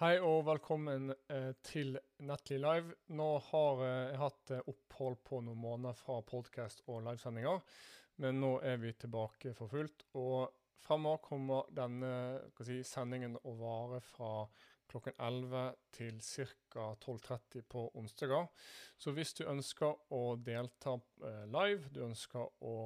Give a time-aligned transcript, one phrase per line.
[0.00, 2.94] Hei og velkommen eh, til Nettly Live.
[3.12, 7.60] Nå har eh, jeg hatt eh, opphold på noen måneder fra podkast og livesendinger,
[8.24, 10.06] men nå er vi tilbake for fullt.
[10.16, 12.14] Og fremover kommer denne
[12.64, 14.30] si, sendingen å vare fra
[14.88, 15.68] klokken 11
[15.98, 16.88] til ca.
[17.04, 18.48] 12.30 på onsdager.
[18.96, 20.96] Så hvis du ønsker å delta
[21.52, 22.78] live, du ønsker å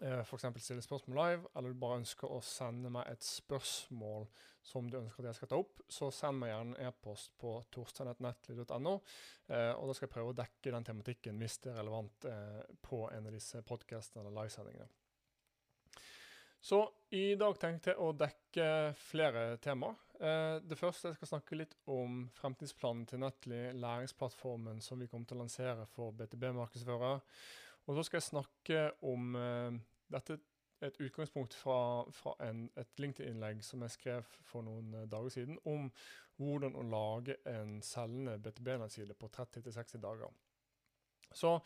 [0.00, 0.46] f.eks.
[0.58, 4.26] stille spørsmål live, eller du bare ønsker å sende meg et spørsmål
[4.64, 7.52] som du ønsker at jeg skal ta opp, så send meg gjerne en e-post på
[7.74, 8.94] torsteinetnettly.no.
[9.52, 12.60] Eh, og da skal jeg prøve å dekke den tematikken hvis det er relevant eh,
[12.82, 14.88] på en av disse podkastene eller livesendingene.
[16.64, 16.78] Så
[17.12, 19.98] i dag tenkte jeg å dekke flere temaer.
[20.16, 25.28] Eh, det første jeg skal snakke litt om fremtidsplanen til Netly, læringsplattformen som vi kommer
[25.28, 27.18] til å lansere for BTB-markedsførere.
[27.86, 29.78] Og så skal jeg snakke om eh,
[30.12, 30.38] dette
[30.84, 35.58] et utgangspunkt fra, fra en, et LinkedIn-innlegg som jeg skrev for noen eh, dager siden,
[35.68, 35.90] om
[36.40, 40.32] hvordan å lage en selgende BTB-nettside på 30-60 dager.
[41.34, 41.56] Så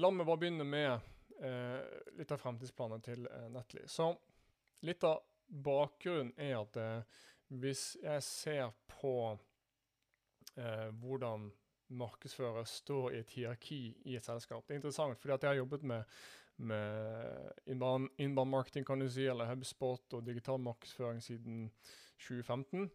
[0.00, 0.92] la meg bare begynne med
[1.40, 1.82] eh,
[2.16, 3.84] litt av fremtidsplanen til eh, Netly.
[3.90, 4.10] Så
[4.86, 7.20] litt av bakgrunnen er at eh,
[7.60, 9.14] hvis jeg ser på
[10.56, 11.50] eh, hvordan
[11.88, 14.64] markedsfører står i et hierarki i et selskap.
[14.66, 16.02] Det er interessant, fordi at jeg har jobbet med,
[16.56, 21.70] med inbound marketing kan du si, eller HubSpot og digital markedsføring siden
[22.18, 22.90] 2015.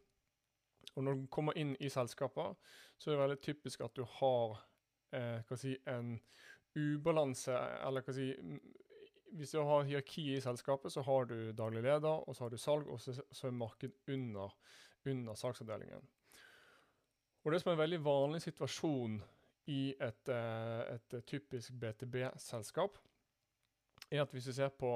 [0.96, 2.56] Og når du kommer inn i selskaper,
[2.98, 4.60] så er det veldig typisk at du har
[5.16, 6.18] eh, si, en
[6.76, 7.56] ubalanse,
[7.88, 8.32] eller hva si
[9.32, 12.58] Hvis du har hierarki i selskapet, så har du daglig leder, og så har du
[12.58, 14.52] salg, og så, så er marked under,
[15.06, 16.04] under salgsavdelingen.
[17.42, 19.16] Og det som er en veldig vanlig situasjon
[19.74, 22.98] i et, eh, et typisk BTB-selskap,
[24.12, 24.92] er at hvis du ser på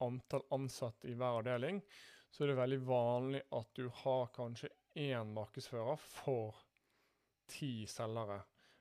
[0.00, 1.82] antall ansatte i hver avdeling,
[2.30, 6.56] så er det veldig vanlig at du har kanskje én markedsfører for
[7.50, 8.40] ti selgere.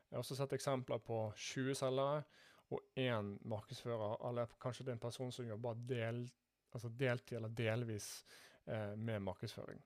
[0.09, 2.23] Jeg har også sett eksempler på 20 selgere
[2.69, 6.23] og én markedsfører, eller kanskje det er en person som jobber del,
[6.71, 8.09] altså deltid eller delvis
[8.65, 9.81] eh, med markedsføring.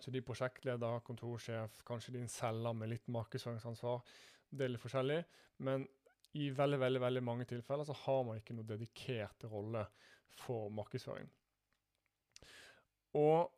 [0.00, 4.02] Så de prosjektleder, kontorsjef, kanskje din selger med litt markedsføringsansvar.
[4.50, 5.20] Det er litt forskjellig,
[5.66, 5.86] men
[6.34, 9.84] i veldig veldig, veldig mange tilfeller så har man ikke noe dedikert rolle
[10.34, 11.28] for markedsføring.
[13.14, 13.52] Og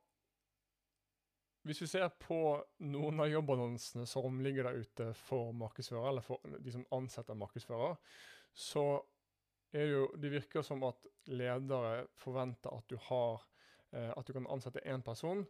[1.67, 2.39] hvis vi ser på
[2.87, 7.97] noen av jobbannonsene som ligger der ute for markedsfører, eller for de som ansetter markedsfører,
[8.55, 8.85] så
[9.75, 13.43] er det jo Det virker som at ledere forventer at du har
[13.93, 15.45] At du kan ansette én person,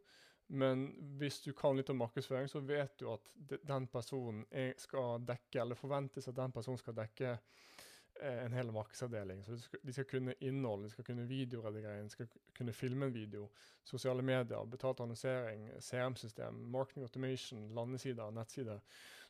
[0.46, 0.86] men
[1.18, 3.30] hvis du kan litt om markedsføring, så vet du at
[3.66, 4.44] den personen
[4.78, 9.42] skal dekke, eller forventes at den personen skal dekke eh, en hel markedsavdeling.
[9.44, 13.48] Så de skal, kunne innhold, de skal kunne videoredigering, de skal kunne filme en video,
[13.82, 18.78] sosiale medier, betalt annonsering, CM-system, marketing automation, landesider, nettsider.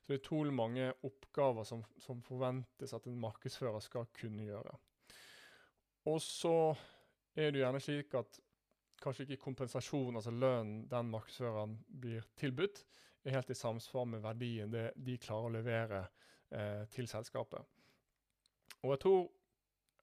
[0.03, 4.77] Så det er utrolig mange oppgaver som, som forventes at en markedsfører skal kunne gjøre.
[6.07, 6.75] Og så
[7.35, 8.39] er det gjerne slik at
[9.03, 12.85] kanskje ikke kompensasjon, altså lønn den markedsføreren blir tilbudt,
[13.27, 16.03] er helt i samsvar med verdien det de klarer å levere
[16.55, 17.65] eh, til selskapet.
[18.85, 19.27] Og jeg tror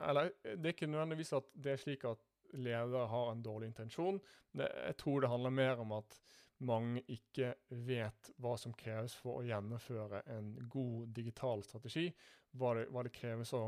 [0.03, 2.23] Eller det er ikke nødvendigvis at det er slik at
[2.57, 4.17] ledere har en dårlig intensjon.
[4.51, 6.17] Det, jeg tror det handler mer om at
[6.65, 7.53] mange ikke
[7.87, 12.09] vet hva som kreves for å gjennomføre en god digital strategi.
[12.57, 13.67] Hva det, hva det kreves å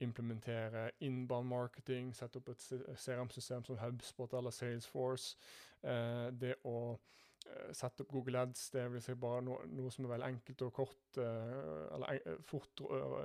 [0.00, 2.64] implementere inbound marketing, sette opp et
[2.98, 5.36] CRM-system som HubSpot eller Salesforce.
[5.82, 10.06] Eh, det å eh, sette opp Google Ads, det vil si bare noe, noe som
[10.06, 12.84] er veldig enkelt og kort, eh, eller fort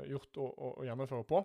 [0.09, 1.44] gjort å, å, å, gjennomføre på.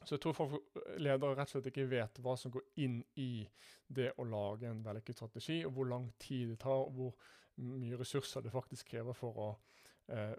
[0.00, 3.44] Så jeg tror folk, ledere rett og slett ikke vet hva som går inn i
[3.86, 7.98] det å lage en vellykket strategi, og hvor lang tid det tar, og hvor mye
[8.00, 9.50] ressurser det faktisk krever for å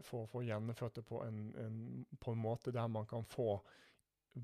[0.04, 1.78] for, for å gjennomført det på en, en,
[2.20, 3.56] på en, måte der man kan få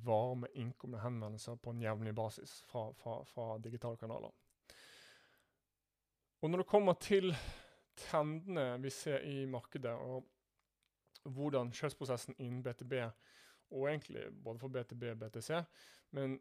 [0.03, 4.34] varme innkomne henvendelser på en jevnlig basis fra, fra, fra, digitale kanaler.
[6.41, 7.31] Og når det kommer til
[7.97, 10.28] trendene vi ser i markedet, og
[11.23, 12.99] hvordan kjøpsprosessen innen BTB,
[13.75, 15.63] og egentlig både for BTB og BTC,
[16.16, 16.37] men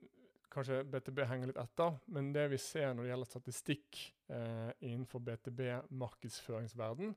[0.53, 3.99] Kanskje BTB henger litt etter, men det vi ser når det gjelder statistikk
[4.33, 7.11] eh, innenfor BTB-markedsføringsverden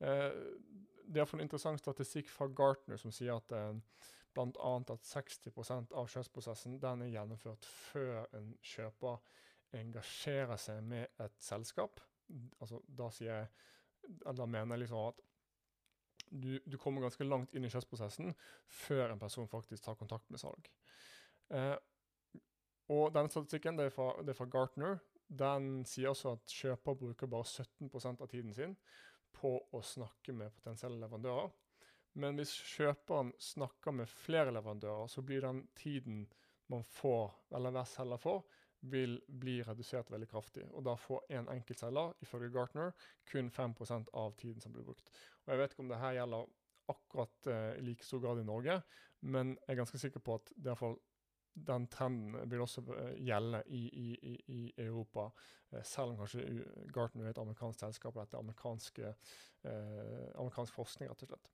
[0.00, 0.38] eh,
[1.10, 3.78] Det er for en interessant statistikk fra Gartner som sier at eh,
[4.34, 4.74] bl.a.
[4.78, 9.18] at 60% av kjøpsprosessen den er gjennomført før en kjøper
[9.80, 12.00] engasjerer seg med et selskap.
[12.62, 13.50] Altså, da jeg,
[14.26, 15.20] eller mener jeg liksom at
[16.30, 18.34] du, du, kommer ganske langt inn i kjøpsprosessen
[18.70, 20.68] før en person faktisk tar kontakt med salg.
[21.50, 21.76] Eh,
[22.90, 25.00] og denne statistikken det er, fra, det er fra Gartner.
[25.26, 28.76] den sier også at kjøper bruker bare 17% av tiden sin
[29.36, 31.50] på å snakke med potensielle leverandører.
[32.18, 36.24] Men hvis kjøperen snakker med flere leverandører, så blir den tiden
[36.70, 38.40] man får, eller hver selger får,
[38.90, 40.64] vil bli redusert veldig kraftig.
[40.72, 42.94] Og da får en enkeltselger, ifølge Gartner,
[43.28, 45.10] kun 5% av tiden som blir brukt.
[45.44, 46.48] Og Jeg vet ikke om det her gjelder
[46.90, 48.80] akkurat uh, i like stor grad i Norge,
[49.20, 50.96] men jeg er ganske sikker på at det er fall,
[51.54, 55.30] den trenden vil også uh, gjelde i, i, i, Europa.
[55.70, 56.44] Uh, selv om kanskje
[56.94, 59.14] Gartner er et amerikansk selskap, og dette er
[59.64, 61.50] eh, amerikansk forskning, rett og slett.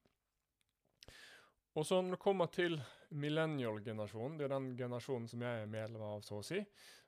[1.77, 2.79] Og så når det kommer til
[3.11, 6.63] millennial-generasjonen, det er den generasjonen som jeg er medlem av, så å si.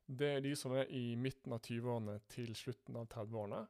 [0.04, 3.62] Det er de som er i midten av 20-årene til slutten av 30-årene.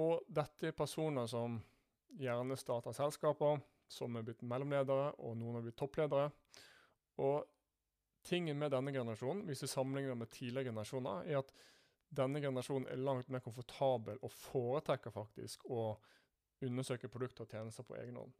[0.00, 1.56] Og dette er personer som
[2.20, 6.28] gjerne starter selskaper, som er blitt mellomledere, og noen har blitt toppledere.
[7.24, 7.44] Og
[8.26, 11.52] tingen med denne generasjonen, hvis vi sammenligner med tidligere generasjoner, er at
[12.16, 15.94] denne generasjonen er langt mer komfortabel og foretrekker faktisk å
[16.64, 18.34] undersøke produkter og tjenester på egen hånd.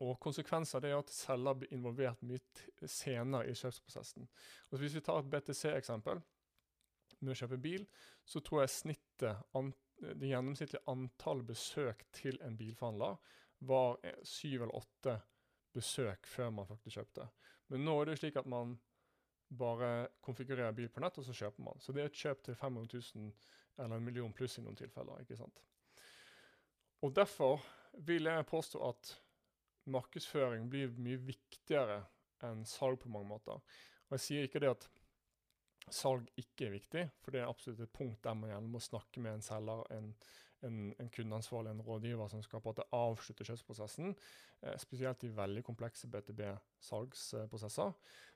[0.00, 4.28] Og konsekvenser er at selger blir involvert mye senere i kjøpsprosessen.
[4.70, 6.22] Og Hvis vi tar et BTC-eksempel
[7.20, 7.84] med å kjøpe bil,
[8.24, 9.42] så tror jeg snittet,
[10.00, 13.18] det gjennomsnittlige antall besøk til en bilforhandler
[13.68, 15.18] var syv eller åtte
[15.76, 17.26] besøk før man faktisk kjøpte.
[17.70, 18.76] Men nå er det slik at man
[19.50, 21.80] bare konfigurerer bil på nett, og så kjøper man.
[21.82, 23.32] Så det er et kjøp til 500 000
[23.80, 25.22] eller en million pluss i noen tilfeller.
[25.22, 25.62] ikke sant?
[27.02, 27.62] Og Derfor
[28.06, 29.14] vil jeg påstå at
[29.90, 32.02] markedsføring blir mye viktigere
[32.46, 33.58] enn salg på mange måter.
[34.08, 34.86] Og Jeg sier ikke det at
[35.90, 39.22] salg ikke er viktig, for det er absolutt et punkt der man gjerne må snakke
[39.22, 40.12] med en selger, en,
[40.66, 44.14] en, en kundeansvarlig, en rådgiver som skal på en avslutte kjøpsprosessen.
[44.62, 47.92] Eh, spesielt i veldig komplekse BTB-salgsprosesser.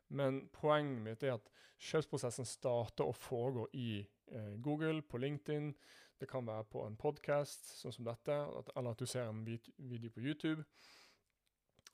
[0.08, 3.90] Men poenget mitt er at kjøpsprosessen starter og foregår i
[4.32, 5.74] eh, Google, på LinkedIn.
[6.20, 8.36] Det kan være på en podkast sånn som dette,
[8.76, 10.64] eller at du ser en video på YouTube.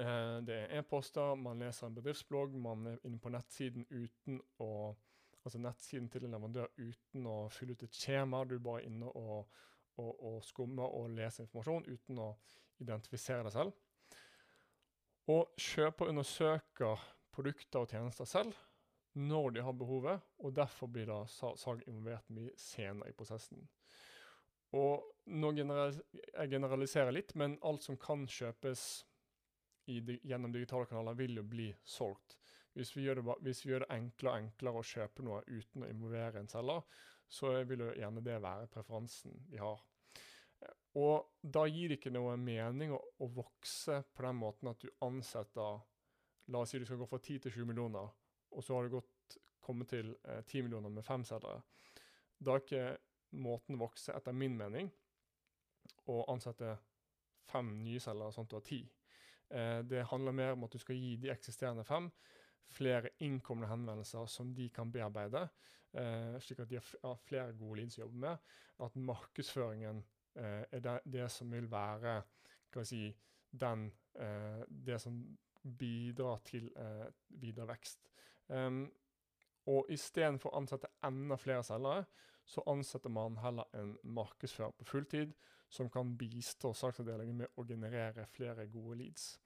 [0.01, 4.73] Eh, det er e-poster, man leser en bedriftsblogg, man er inne på nettsiden uten å
[5.41, 8.43] Altså nettsiden til en leverandør uten å fylle ut et skjema.
[8.45, 9.47] Du er bare inne og,
[10.01, 12.33] og, og skumme og lese informasjon uten å
[12.81, 13.77] identifisere deg selv.
[15.31, 18.57] Og kjøper undersøker produkter og tjenester selv
[19.21, 23.65] når de har behovet, og derfor blir da salg involvert mye senere i prosessen.
[24.79, 25.03] Og
[25.35, 28.85] nå general jeg generaliserer litt, men alt som kan kjøpes
[29.91, 32.37] i, gjennom digitale kanaler vil jo bli solgt.
[32.79, 35.91] Hvis vi, det, hvis vi, gjør det, enklere og enklere å kjøpe noe uten å
[35.91, 36.85] involvere en selger,
[37.31, 39.83] så vil jo gjerne det være preferansen vi har.
[40.99, 44.91] Og da gir det ikke noe mening å, å, vokse på den måten at du
[45.07, 45.85] ansetter
[46.51, 48.09] La oss si du skal gå fra 10 til 20 millioner,
[48.51, 51.61] og så har du gått, kommet til eh, 10 millioner med fem selgere.
[52.43, 54.91] Da er ikke måten å vokse, etter min mening,
[56.11, 56.73] å ansette
[57.53, 58.81] fem nye selgere sånn at du har ti.
[59.55, 62.11] Eh, det handler mer om at du skal gi de eksisterende fem
[62.71, 65.49] flere innkomne henvendelser som de kan bearbeide,
[65.93, 68.51] eh, slik at de har flere gode leads å jobbe med.
[68.81, 70.03] At markedsføringen
[70.35, 72.23] er det, det, som vil være
[72.87, 73.09] si,
[73.51, 73.89] den,
[74.69, 75.17] det som
[75.63, 76.71] bidrar til
[77.29, 78.11] videre vekst.
[78.49, 78.85] Um,
[79.71, 82.05] og istedenfor å ansette enda flere selgere,
[82.45, 85.35] så ansetter man heller en markedsfører på fulltid
[85.71, 89.37] som kan bistå salgsavdelingen med å generere flere gode leads.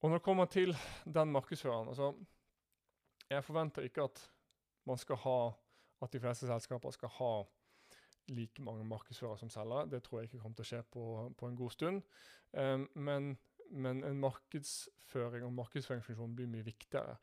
[0.00, 2.14] Og når det kommer til den markedsføreren altså,
[3.30, 4.20] Jeg forventer ikke at
[4.88, 5.40] man skal ha
[6.02, 7.32] at de fleste selskaper skal ha
[8.28, 9.88] like mange markedsførere som selgere.
[9.90, 11.04] Det tror jeg ikke kommer til å skje på,
[11.38, 12.02] på en god stund.
[12.52, 13.30] Um, men,
[13.70, 17.16] men, en markedsføring og markedsføringsfunksjon blir mye viktigere.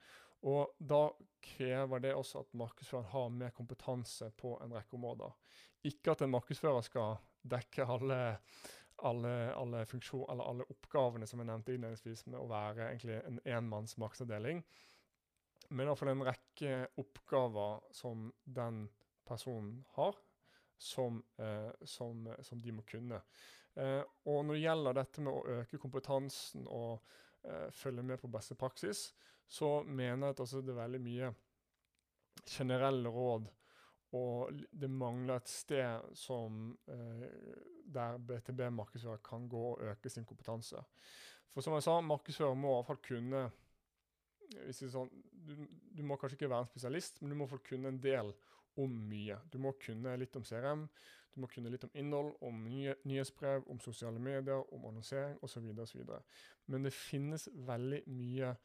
[0.48, 1.08] Og da
[1.44, 5.34] krever det også at markedsføreren har mer kompetanse på en rekke områder.
[5.88, 8.20] Ikke at en markedsfører skal dekke alle,
[9.08, 9.86] alle, alle,
[10.28, 14.62] alle oppgavene som jeg nevnte innledningsvis, med å være egentlig en enmanns markedsavdeling.
[15.70, 18.86] Men iallfall en rekke oppgaver som den
[19.28, 20.16] personen har,
[20.78, 23.22] som, eh, som, som de må kunne.
[23.78, 27.02] Eh, og når det gjelder dette med å øke kompetansen og
[27.44, 29.10] eh, følge med på beste praksis,
[29.48, 31.32] så mener jeg at altså det er veldig mye
[32.48, 33.48] generelle råd
[34.16, 37.28] og det mangler et sted som, eh,
[37.84, 40.80] der BTB-markedsfører kan gå og øke sin kompetanse.
[41.52, 43.52] For som jeg sa, markedsfører må i hvert fall kunne
[44.72, 48.32] sånn, du, du, må kanskje ikke være en spesialist, men du må kunne en del
[48.78, 49.40] om mye.
[49.52, 50.88] Du må kunne litt om CRM,
[51.36, 55.68] du må kunne litt om innhold, om nye, nyhetsbrev, om sosiale medier, om annonsering osv.
[56.66, 58.56] Men det finnes veldig mye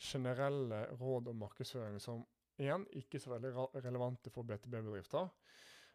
[0.00, 2.22] generelle råd om markedsføring som
[2.60, 3.50] igjen ikke er så veldig
[3.84, 5.28] relevante for BTB-bedrifter.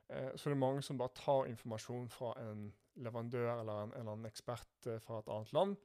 [0.10, 2.68] Eh, så det er mange som bare tar informasjon fra en
[3.02, 5.78] leverandør eller en, eller en ekspert eh, fra et annet land,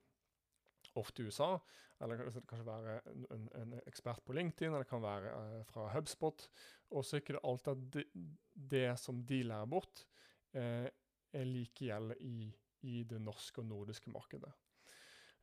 [1.00, 1.54] ofte USA.
[2.00, 2.98] Eller det kan kanskje være
[3.36, 6.48] en, en, ekspert på LinkedIn, eller det kan være eh, fra HubSpot.
[6.90, 8.04] Og så er ikke det alltid at det,
[8.72, 10.06] det som de lærer bort,
[10.52, 10.88] eh,
[11.32, 12.50] er like gjeldende i,
[12.82, 14.50] i, det norske og nordiske markedet.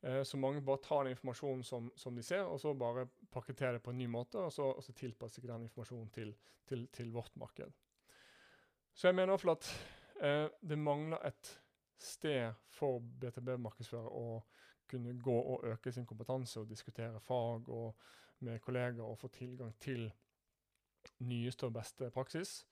[0.00, 3.78] Eh, så mange bare tar den informasjonen som, som, de ser, og så bare pakketterer
[3.78, 6.34] det på en ny måte, og så, og så tilpasser ikke den informasjonen til,
[6.68, 7.72] til, til, vårt marked.
[8.94, 9.72] Så jeg mener iallfall at
[10.20, 11.54] eh, det mangler et
[11.98, 14.40] sted for BTB-markedsfører å
[14.88, 17.98] kunne gå og øke sin kompetanse og diskutere fag og
[18.46, 20.06] med kollegaer og få tilgang til
[21.24, 22.62] nyeste og beste praksis.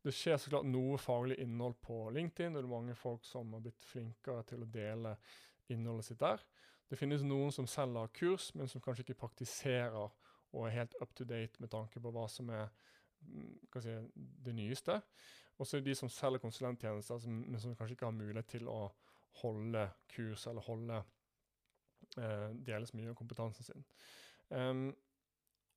[0.00, 3.64] Det skjer så klart noe faglig innhold på LinkedIn, det er mange folk som har
[3.64, 5.16] blitt flinkere til å dele
[5.70, 6.40] innholdet sitt der.
[6.90, 10.08] Det finnes noen som selger kurs, men som kanskje ikke praktiserer
[10.50, 12.66] og er helt up to date med tanke på hva som er
[13.20, 13.52] mm,
[13.84, 14.96] si, det nyeste.
[15.60, 18.70] Og så er det de som selger konsulenttjenester, men som kanskje ikke har mulighet til
[18.72, 18.80] å
[19.42, 21.02] holde kurs eller holde
[22.16, 23.86] eh, dele så mye av kompetansen sin.
[24.48, 24.88] Um,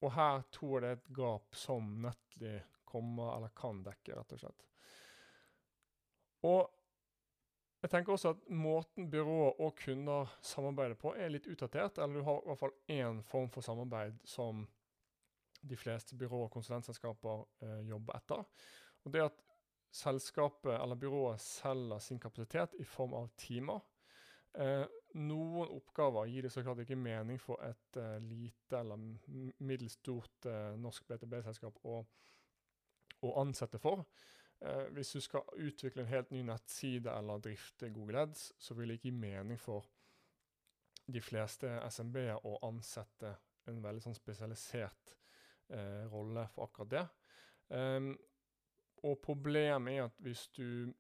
[0.04, 2.54] og her tror jeg det er et gap som Netly
[2.94, 4.66] kommer eller kan dekke, rett og slett.
[6.44, 6.62] Og
[7.84, 11.98] jeg tenker også at måten byrået og kunder samarbeider på, er litt utdatert.
[12.00, 14.62] Eller du har i hvert fall én form for samarbeid som
[15.64, 18.46] de fleste byrå- og konsulentselskaper eh, jobber etter.
[19.04, 19.44] Og det at
[19.94, 23.84] selskapet eller byrået selger sin kapasitet i form av timer.
[24.56, 29.02] Eh, noen oppgaver gir det så klart ikke mening for et uh, lite eller
[29.64, 32.04] middels stort uh, norsk BTB-selskap å
[33.24, 34.02] å ansette for.
[34.60, 38.92] Uh, hvis du skal utvikle en helt ny nettside eller drifte Google Ads, så vil
[38.92, 39.88] det ikke gi mening for
[41.08, 43.32] de fleste SMB-er å ansette
[43.72, 45.16] en veldig sånn spesialisert
[46.12, 47.04] rolle for akkurat det.
[47.72, 48.10] Um,
[49.08, 50.92] og problemet er at hvis du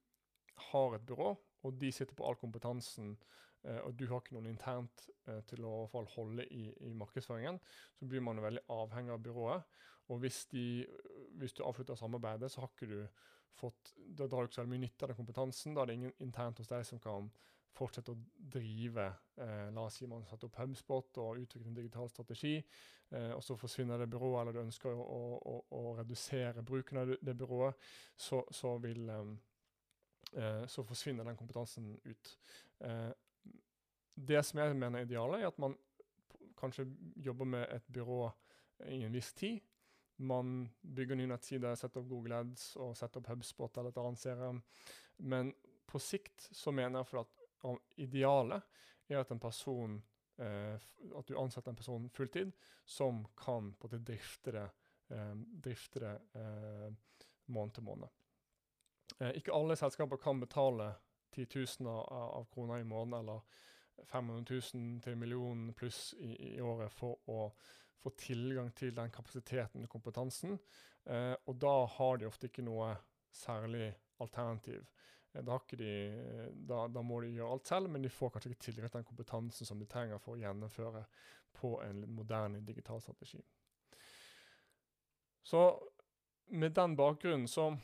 [0.72, 3.18] har et byrå, og de sitter på all kompetansen,
[3.64, 7.60] og du har ikke noen internt eh, til å holde i, i, markedsføringen,
[8.00, 9.80] så blir man veldig avhengig av byrået.
[10.12, 10.84] Og hvis, de,
[11.40, 13.00] hvis du avslutter samarbeidet, så har ikke du
[13.54, 15.76] fått Da drar du ikke så mye nytte av den kompetansen.
[15.76, 17.30] Da er det ingen internt hos deg som kan
[17.74, 18.20] fortsette å
[18.54, 19.06] drive
[19.42, 22.56] eh, La oss si man setter opp HubSpot og utvikler en digital strategi,
[23.14, 27.02] eh, og så forsvinner det byrået, eller du ønsker å, å, å, å redusere bruken
[27.02, 29.34] av det, byrået, så, så, vil eh,
[30.38, 32.38] eh, Så forsvinner den kompetansen ut.
[34.14, 35.76] Det som jeg mener er idealet, er at man
[36.60, 38.28] kanskje jobber med et byrå
[38.92, 39.60] i en viss tid,
[40.24, 44.22] man bygger ny nettside, setter opp Google Ads og setter opp HubSpot eller et annet
[44.22, 44.62] serum.
[45.18, 45.50] Men
[45.90, 48.62] på sikt så mener jeg for at idealet
[49.10, 49.98] er at en person
[50.42, 52.54] eh, at du ansetter en person fulltid
[52.86, 54.68] som kan på det drifte det,
[55.16, 55.34] eh,
[55.66, 56.94] drifte det eh,
[57.46, 58.10] måned til måned.
[59.20, 60.94] Eh, ikke alle selskaper kan betale
[61.34, 63.42] titusener av, av kroner i måneden eller
[64.06, 67.48] 500 000 til en million pluss i, i året for å
[68.04, 70.58] få tilgang til den kapasiteten og kompetansen.
[71.06, 72.92] Eh, og da har de ofte ikke noe
[73.34, 74.84] særlig alternativ.
[75.34, 75.94] Eh, da, de,
[76.54, 79.10] da, da, må de gjøre alt selv, men de får kanskje ikke tilgang til den
[79.10, 81.06] kompetansen som de trenger for å gjennomføre
[81.54, 83.42] på en moderne digital strategi.
[85.44, 85.64] Så
[86.54, 87.76] med den bakgrunnen så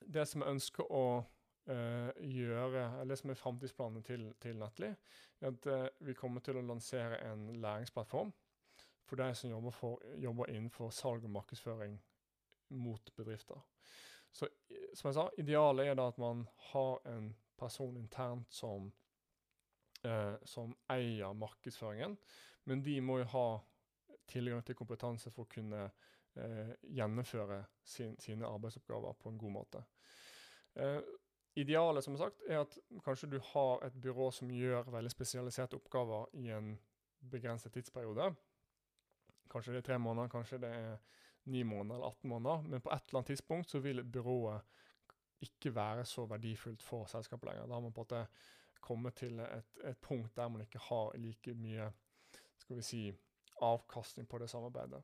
[0.00, 1.22] Det som jeg ønsker å
[1.68, 4.92] uh, gjøre, eller det som er framtidsplanene til, til Netly,
[5.40, 8.32] er at uh, vi kommer til å lansere en læringsplattform
[9.10, 11.96] for de som jobber, for, jobber, innenfor salg og markedsføring
[12.78, 13.58] mot bedrifter.
[14.32, 14.46] Så
[14.94, 18.92] som jeg sa, idealet er da at man har en person internt som,
[20.06, 22.16] uh, som eier markedsføringen,
[22.64, 23.48] men de må jo ha
[24.30, 25.88] tilgang til kompetanse for å kunne
[26.38, 29.82] eh, gjennomføre sin, sine arbeidsoppgaver på en god måte.
[30.74, 31.00] Eh,
[31.54, 36.30] idealet som sagt, er at kanskje du har et byrå som gjør veldig spesialiserte oppgaver
[36.38, 36.74] i en
[37.30, 38.30] begrenset tidsperiode.
[39.50, 40.96] Kanskje det er tre måneder, kanskje det er
[41.50, 42.62] ni måneder eller 18 måneder.
[42.62, 44.60] Men på et eller annet tidspunkt så vil byrået
[45.40, 47.66] ikke være så verdifullt for selskapet lenger.
[47.66, 48.26] Da har man på en måte
[48.80, 51.90] kommet til et, et punkt der man ikke har like mye
[52.60, 53.12] skal vi si,
[53.62, 55.02] avkastning på det samarbeidet.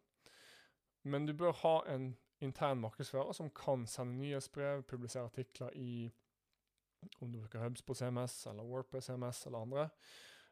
[1.02, 6.12] Men du bør ha en intern markedsfører som kan sende nyhetsbrev, publisere artikler i
[7.18, 9.88] om du bruker Hubs på CMS eller Wordpress CMS eller andre.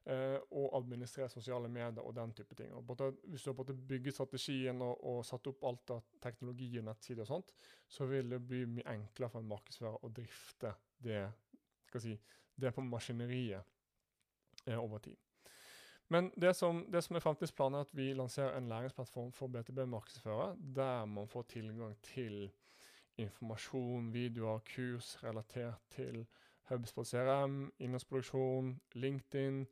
[0.04, 2.74] Uh, og administrere sosiale medier og den type ting.
[2.76, 6.84] Og både, hvis du har bygget strategien og, og, satt opp alt av teknologi og
[6.90, 7.54] nettsider og sånt,
[7.88, 11.22] så vil det bli mye enklere for en markedsfører å drifte det,
[11.96, 12.18] si,
[12.60, 13.64] det på maskineriet
[14.68, 15.16] uh, over tid.
[16.12, 20.52] Men det som, det som er fremtidsplanen, er at vi lanserer en læringsplattform for BTB-markedsførere,
[20.76, 22.50] der man får tilgang til
[23.16, 26.26] informasjon, videoer, kurs relatert til
[26.70, 29.64] HubSpot CRM, innholdsproduksjon, LinkedIn,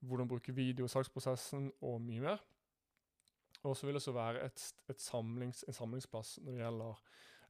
[0.00, 2.44] hvordan bruke video i saksprosessen, og mye mer.
[3.62, 7.02] Og så vil det så være et, et samlings, en samlingsplass når det gjelder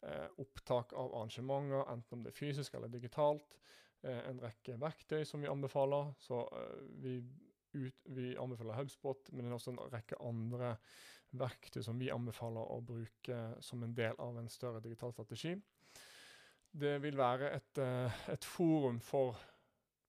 [0.09, 3.61] eh, opptak av arrangementer, enten om det er fysisk eller digitalt.
[4.03, 6.13] Eh, en rekke verktøy som vi anbefaler.
[6.19, 7.15] Så eh, vi,
[7.77, 10.75] ut, vi, anbefaler HubSpot, men det er også en rekke andre
[11.41, 15.55] verktøy som vi anbefaler å bruke som en del av en større digital strategi.
[16.73, 19.39] Det vil være et, eh, et forum for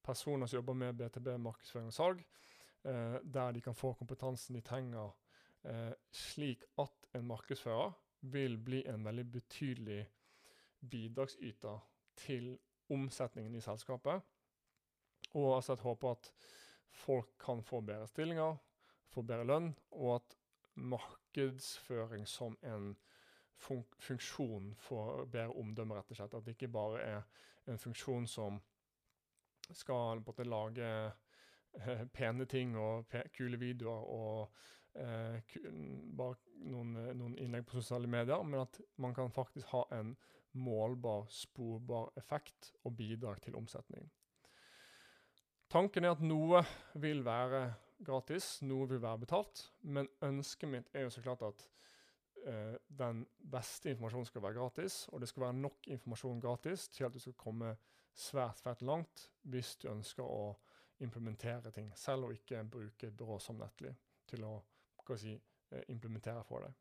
[0.04, 2.24] personer som jobber med BTB, markedsføring og salg,
[2.86, 5.12] eh, der de kan få kompetansen de trenger
[5.66, 7.92] eh, slik at en markedsfører
[8.22, 10.10] vil bli en veldig betydelig
[10.90, 11.80] bidragsyter
[12.16, 14.22] til omsetningen i selskapet.
[15.34, 16.32] Og altså et håp at
[16.92, 18.58] folk kan få bedre stillinger,
[19.10, 20.38] få bedre lønn, og at
[20.76, 22.96] markedsføring som en
[23.62, 26.36] fun funksjon for bedre omdømme, rett og slett.
[26.38, 27.22] At det ikke bare er
[27.70, 28.60] en funksjon som
[29.72, 34.56] skal både lage eh, pene ting og pe kule videoer og
[35.00, 35.58] eh,
[36.18, 36.36] bare
[36.68, 40.16] noen, noen, innlegg på sosiale medier, men at man kan faktisk ha en
[40.52, 44.10] målbar, sporbar effekt og bidrag til omsetning.
[45.72, 46.66] Tanken er at noe
[47.00, 47.70] vil være
[48.04, 51.64] gratis, noe vil være betalt, men ønsket mitt er jo så klart at
[52.42, 57.14] den beste informasjonen skal være gratis, og det skal være nok informasjon gratis til at
[57.14, 57.76] du skal komme
[58.18, 60.56] svært, svært langt hvis du ønsker å
[61.02, 63.92] implementere ting selv, og ikke bruke et byrå som Nettly
[64.30, 64.56] til å
[65.18, 65.34] si,
[65.72, 66.74] eh, implementere for deg.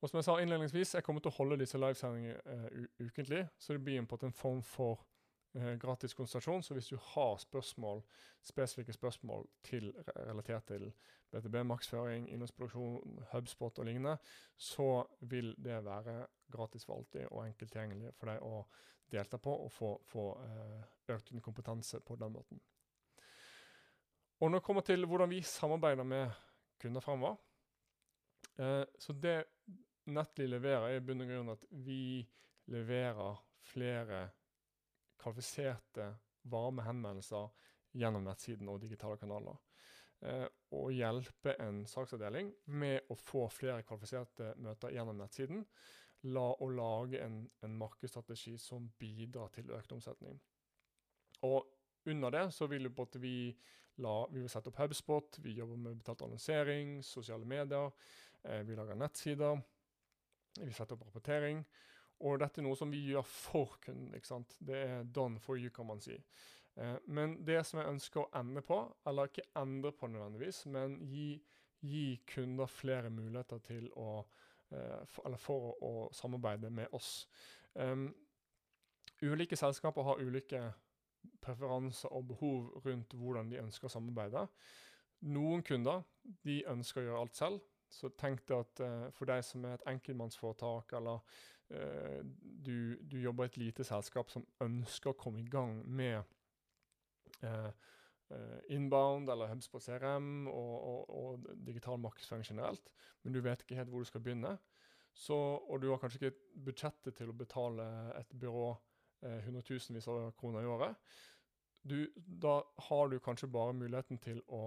[0.00, 3.72] Og som jeg sa innledningsvis, jeg kommer til å holde disse livesendingene uh, ukentlig, så
[3.72, 5.04] det blir en, en form for
[5.52, 6.62] gratis konsultasjon.
[6.62, 8.02] Så hvis du har spørsmål,
[8.42, 10.92] spesifikke spørsmål til, relatert til
[11.30, 14.16] BTB, maksføring, innholdsproduksjon, Hubspot og lignende,
[14.56, 18.64] så vil det være gratis for alltid og enkelt tilgjengelig for deg å
[19.12, 22.60] delta på og få, få uh, økt din kompetanse på den måten.
[24.40, 26.30] Og når det kommer til hvordan vi samarbeider med
[26.80, 27.36] kunder fremover,
[28.98, 29.36] så det
[30.10, 32.26] Nettly leverer, er i bunn og grunn at vi
[32.72, 33.38] leverer
[33.70, 34.24] flere
[35.22, 36.08] kvalifiserte,
[36.50, 37.50] varme henvendelser
[37.98, 39.58] gjennom nettsiden og digitale kanaler.
[40.22, 40.46] Eh,
[40.78, 45.64] og hjelpe en saksavdeling med å få flere kvalifiserte møter gjennom nettsiden.
[46.30, 50.38] La, å lage en, en markedsstrategi som bidrar til økt omsetning.
[51.42, 51.66] Og
[52.06, 52.86] under det så vil
[53.18, 53.36] vi,
[54.02, 57.90] la, vi vil sette opp Hubspot, vi jobber med betalt annonsering, sosiale medier,
[58.44, 59.58] eh, vi lager nettsider.
[60.60, 61.64] Vi setter opp rapportering.
[62.22, 64.12] Og dette er noe som vi gjør for kunden.
[64.14, 64.56] ikke sant?
[64.62, 66.18] Det er done for you, kan man si.
[66.76, 70.96] Eh, men det som jeg ønsker å ende på, eller ikke endre på nødvendigvis, men
[71.10, 71.34] gi,
[71.82, 74.22] gi kunder flere muligheter til å
[74.72, 77.26] eh, for, Eller for å, å, samarbeide med oss.
[77.74, 78.08] Um,
[79.22, 80.62] ulike selskaper har ulike
[81.42, 84.46] preferanser og behov rundt hvordan de ønsker å samarbeide.
[85.28, 86.02] Noen kunder
[86.46, 87.68] de ønsker å gjøre alt selv.
[87.92, 91.20] Så tenk deg at uh, for deg som er et enkeltmannsforetak, eller
[91.72, 96.20] du, du, jobber i et lite selskap som ønsker å komme i gang med
[97.44, 97.70] uh,
[98.72, 103.92] inbound eller HubSpot CRM og, og, og, digital markedsføring generelt, men du vet ikke helt
[103.92, 104.56] hvor du skal begynne,
[105.12, 107.84] så, og du har kanskje ikke budsjettet til å betale
[108.16, 108.70] et byrå
[109.22, 111.12] hundretusenvis av kroner i året,
[111.82, 114.64] du, da har du kanskje bare muligheten til å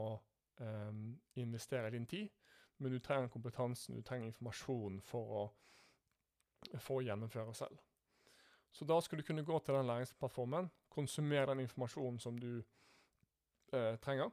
[0.59, 0.97] eh,
[1.41, 2.29] investere din tid
[2.77, 5.43] men du trenger kompetansen, du trenger informasjon for å,
[6.80, 7.82] for å gjennomføre selv.
[8.75, 12.63] Så da skal du kunne gå til den læringsplattformen, konsumere den informasjonen som du
[13.73, 14.32] eh, trenger.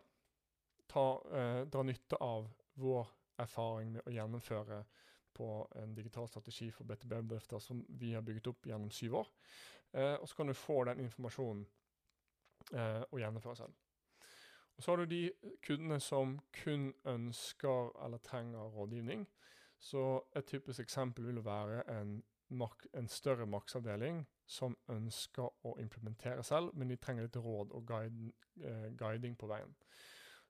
[0.91, 4.83] Ta, eh, dra nytte av vår erfaring med å gjennomføre
[5.33, 9.31] på en digital strategi for BTB-bedrifter som vi har bygget opp gjennom syv år.
[9.93, 11.65] Eh, og så kan du få den informasjonen
[12.73, 13.79] eh, og gjennomføre selv.
[14.77, 19.27] Og Så har du de kundene som kun ønsker eller trenger rådgivning.
[19.83, 22.23] Så et typisk eksempel vil være en,
[22.95, 28.31] en større markedsavdeling som ønsker å implementere selv, men de trenger litt råd og guide,
[28.63, 29.75] eh, guiding på veien.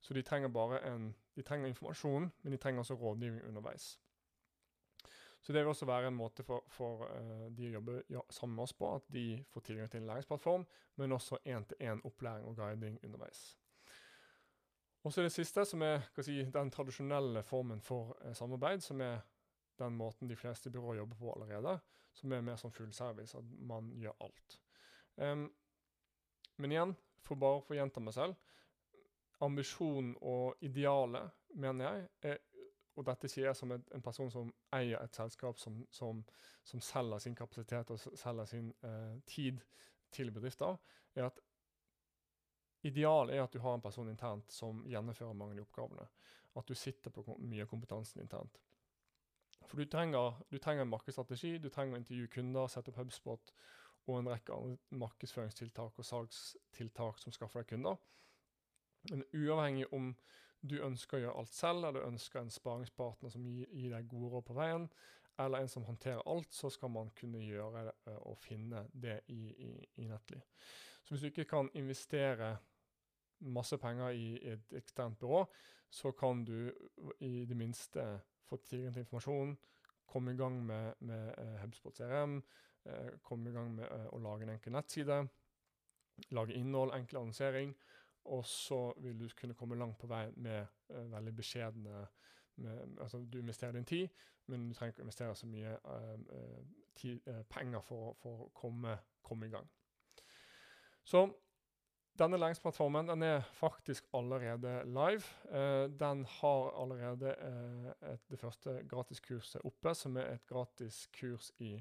[0.02, 3.94] Så de trenger bare en, de trenger informasjon, men de trenger også rådgivning underveis.
[5.40, 8.56] Så det vil også være en måte for, for uh, de å jobbe ja, sammen
[8.56, 10.66] med oss på, at de får tilgang til en læringsplattform,
[11.00, 13.56] men også én-til-én opplæring og guiding underveis.
[15.02, 19.00] Og så er det siste, som er si, den tradisjonelle formen for eh, samarbeid, som
[19.02, 19.24] er
[19.78, 21.78] den måten de fleste byråer jobber på allerede,
[22.14, 24.58] som er mer som full service, at man gjør alt.
[25.16, 25.48] Um,
[26.56, 28.38] men igjen, for bare for å gjenta meg selv,
[29.42, 32.38] ambisjonen og idealet, mener jeg, er,
[32.96, 36.20] og dette sier jeg som en, en person som eier et selskap som, som,
[36.68, 39.62] som selger sin kapasitet og selger sin eh, tid
[40.12, 40.76] til bedrifter,
[41.16, 41.40] er at
[42.82, 46.06] idealet er at du har en person internt som gjennomfører mange av de oppgavene.
[46.58, 48.58] At du sitter på mye av kompetansen internt.
[49.68, 53.52] For du trenger, du trenger en markedsstrategi, du trenger å intervjue kunder, sette opp HubSpot
[54.10, 58.00] og en rekke andre markedsføringstiltak og salgstiltak som skaffer deg kunder.
[59.10, 60.12] Men uavhengig om
[60.62, 64.10] du ønsker å gjøre alt selv, eller du ønsker en sparingspartner som gir, gir, deg
[64.10, 64.88] gode råd på veien,
[65.42, 69.22] eller en som håndterer alt, så skal man kunne gjøre det uh, og finne det
[69.32, 70.42] i, i, i Nettly.
[71.02, 72.56] Så hvis du ikke kan investere
[73.42, 75.44] masse penger i et eksternt byrå,
[75.90, 76.72] så kan du
[77.20, 78.04] i det minste
[78.48, 79.56] få tilgang til informasjon,
[80.06, 82.42] komme i gang med, med uh, HubSpot CRM,
[82.86, 85.18] uh, komme i gang med uh, å lage en enkel nettside,
[86.30, 87.74] lage innhold, enkel annonsering,
[88.24, 92.04] og så vil du kunne komme langt på vei med veldig beskjedne
[92.56, 94.08] med, altså Du investerer din tid,
[94.46, 96.18] men du trenger ikke investere så mye uh,
[97.28, 99.68] uh, penger for, for, å komme, komme, i gang.
[101.04, 101.24] Så
[102.18, 105.22] denne læringsplattformen den er faktisk allerede live.
[105.98, 107.34] den har allerede
[108.12, 111.78] et, det første gratiskurset oppe, som er et gratis kurs i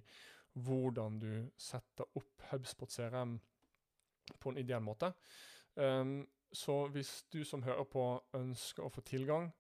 [0.54, 3.40] hvordan du setter opp HubSpot CRM
[4.40, 5.14] på en ideell måte.
[5.76, 9.52] Um, så hvis du som hører på ønsker å få tilgang,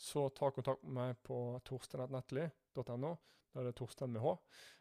[0.00, 3.14] så ta kontakt med meg på torsteinnettnettly.no.
[3.50, 4.32] Da er det Torstein med H.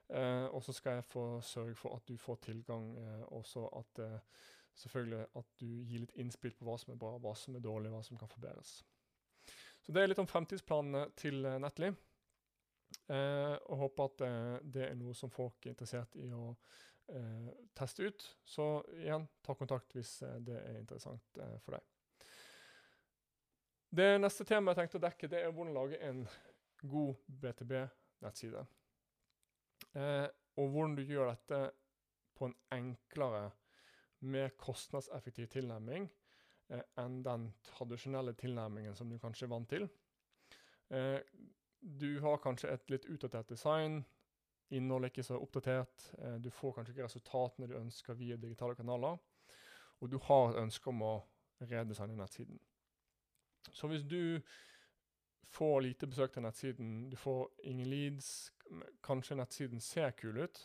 [0.10, 4.02] Eh, og så skal jeg få sørge for at du får tilgang, eh, også at
[4.06, 4.46] eh,
[4.80, 7.92] selvfølgelig at du gir litt innspill på hva som er bra, hva som er dårlig,
[7.94, 8.80] hva som kan forbedres.
[9.84, 11.60] Så det er litt om fremtidsplanene til eh,
[13.10, 16.52] Eh, og håper at eh, det er noe som folk er interessert i å
[17.14, 18.26] eh, teste ut.
[18.46, 22.30] Så igjen, ta kontakt hvis eh, det er interessant eh, for deg.
[23.90, 26.22] Det neste temaet jeg tenkte å dekke, det er hvordan lage en
[26.90, 28.62] god BTB-nettside.
[30.62, 31.62] Og hvordan du gjør dette
[32.38, 33.48] på en enklere,
[34.20, 36.10] mer kostnadseffektiv tilnærming
[36.70, 39.90] eh, enn den tradisjonelle tilnærmingen som du kanskje er vant til.
[40.90, 41.20] Eh,
[41.80, 44.02] du har kanskje et litt utdatert design,
[44.70, 46.12] Innholdet ikke så oppdatert.
[46.22, 49.18] Eh, du får kanskje ikke resultatene du ønsker via digitale kanaler.
[50.00, 51.14] Og du har et ønske om å
[51.60, 52.60] redesigne nettsiden.
[53.74, 54.40] Så hvis du
[55.50, 58.52] får lite besøk til nettsiden, du får ingen leads,
[59.04, 60.62] kanskje nettsiden ser kul ut,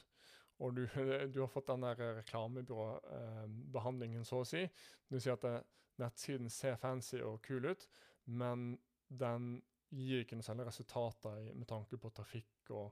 [0.59, 0.83] og du,
[1.35, 4.63] du har fått den der reklamebyråbehandlingen, så å si.
[5.09, 5.65] Du sier at det, eh,
[6.03, 7.89] nettsiden ser fancy og kul ut,
[8.25, 9.63] men den
[9.95, 12.87] gir ikke noe særlig resultater med tanke på trafikk og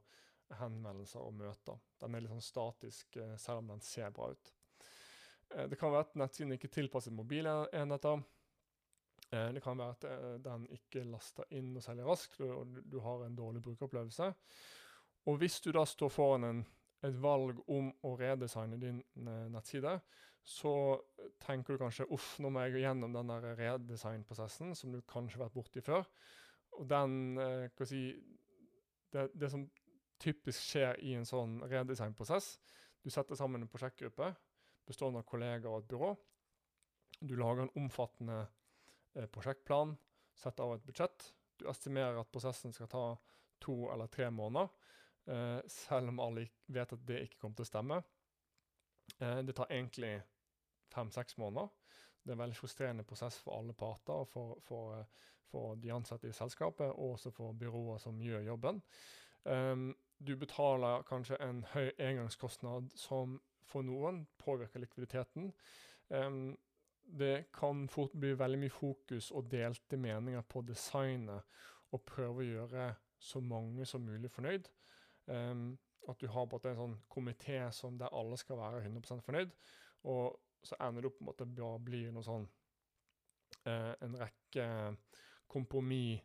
[0.58, 1.78] henvendelser og møter.
[2.00, 4.52] Den er litt sånn statisk, eh, selv om den ser bra ut.
[5.50, 8.22] Eh, det kan være at nettsiden ikke er tilpasset mobilenheter.
[9.32, 13.24] Eh, det kan være at den ikke laster inn og selger raskt, og du har
[13.24, 14.32] en dårlig brukeropplevelse.
[15.26, 16.64] Og hvis du da står foran en,
[17.02, 19.00] et valg om å redesigne din
[19.52, 19.96] nettside,
[20.42, 20.74] så
[21.42, 25.58] tenker du kanskje uff, nå må jeg gjennom den redesignprosessen som du kanskje har vært
[25.58, 26.06] borti før.
[26.78, 28.08] Og den, hva si,
[29.14, 29.66] det, det som
[30.22, 32.56] typisk skjer i en sånn redesignprosess.
[33.02, 34.30] Du setter sammen en prosjektgruppe
[34.86, 36.10] bestående av kollegaer og et byrå.
[37.22, 38.38] Du lager en omfattende
[39.14, 39.94] eh, prosjektplan,
[40.38, 41.28] setter av et budsjett.
[41.58, 43.04] Du estimerer at prosessen skal ta
[43.62, 45.01] to eller tre måneder, eh,
[45.70, 47.98] selv om alle vet at det ikke kommer til å stemme.
[49.20, 50.22] Eh, det tar egentlig
[50.94, 51.68] fem-seks måneder.
[52.22, 55.04] Det er en veldig frustrerende prosess for alle parter, for, for, eh,
[55.50, 58.82] for de ansatte i selskapet og også for byråer som gjør jobben.
[59.44, 65.50] Um, du betaler kanskje en høy engangskostnad som for noen påvirker likviditeten.
[66.08, 66.56] Um,
[67.02, 71.42] det kan fort bli veldig mye fokus og delte meninger på designet,
[71.92, 72.86] og prøve å gjøre
[73.18, 74.70] så mange som mulig fornøyd.
[75.26, 75.78] Um,
[76.10, 77.60] at du har en sånn komité
[77.98, 79.52] der alle skal være 100% fornøyd,
[80.10, 82.48] og så ender det opp med at det bare blir noe sånn
[83.68, 84.66] uh, en rekke
[85.52, 86.24] kompromiss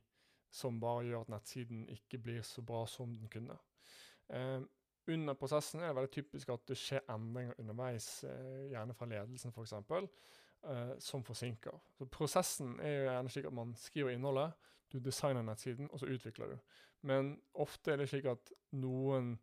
[0.49, 3.57] som bare gjør at nettsiden ikke blir så bra som den kunne.
[4.29, 4.61] Eh,
[5.07, 9.53] under prosessen er det veldig typisk at det skjer endringer underveis, eh, gjerne fra ledelsen
[9.53, 11.79] f.eks., eh, som forsinker.
[11.97, 14.51] Så Prosessen er jo gjerne slik at man skriver innholdet,
[14.91, 16.57] du designer nettsiden, og så utvikler du.
[17.01, 19.35] Men ofte er det slik at noen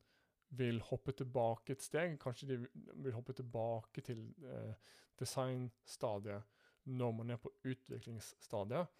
[0.54, 2.18] vil hoppe tilbake et steg.
[2.22, 2.58] Kanskje de
[3.04, 4.74] vil hoppe tilbake til eh,
[5.18, 6.50] designstadiet
[6.84, 8.90] når man er på utviklingsstadiet.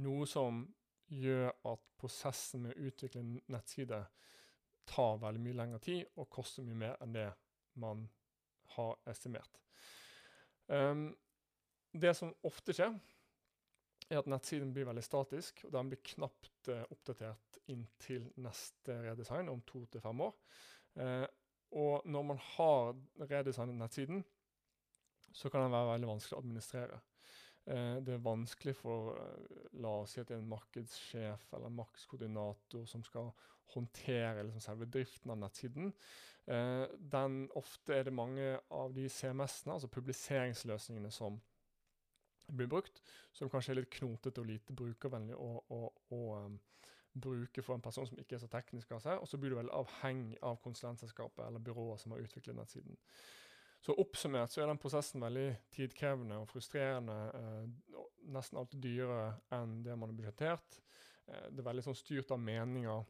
[0.00, 0.62] Noe som
[1.10, 4.00] gjør at prosessen med å utvikle en nettside
[4.90, 7.28] tar veldig mye lengre tid og koster mye mer enn det
[7.80, 8.06] man
[8.76, 9.58] har estimert.
[10.70, 11.10] Um,
[11.92, 12.94] det som ofte skjer,
[14.10, 19.50] er at nettsiden blir veldig statisk, og den blir knapt uh, oppdatert inntil neste redesign
[19.52, 20.34] om to til fem år.
[20.98, 21.26] Uh,
[21.78, 22.96] og når man har
[23.30, 24.24] redesignet nettsiden,
[25.32, 26.98] så kan den være veldig vanskelig å administrere.
[27.68, 29.14] Uh, det er vanskelig for
[29.78, 33.30] la oss si at det er en markedssjef eller en markedskoordinator som skal
[33.70, 35.94] håndtere liksom, selve driften av nettsiden.
[37.12, 41.36] den, ofte er det mange av de CMS-ene, altså publiseringsløsningene, som
[42.56, 45.80] blir brukt, som kanskje er litt knotete og lite brukervennlig å, å,
[46.16, 46.56] å um,
[47.12, 49.20] bruke for en person som ikke er så teknisk av seg.
[49.20, 52.98] Og så blir du veldig avhengig av konsulentselskapet eller byrået som har utviklet nettsiden.
[53.80, 57.16] Så oppsummert så er den prosessen veldig tidkrevende og frustrerende.
[57.38, 58.00] Eh,
[58.34, 60.80] nesten alltid dyrere enn det man har budsjettert.
[61.26, 63.06] Eh, det er veldig sånn styrt av meninger.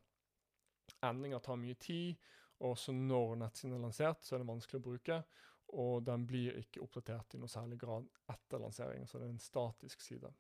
[1.07, 2.31] Endringer tar mye tid.
[2.61, 5.23] Og også når nettsiden er lansert, så er det vanskelig å bruke
[5.73, 9.43] og den blir ikke oppdatert i noe særlig grad etter lansering, så det er en
[9.43, 10.31] statisk side.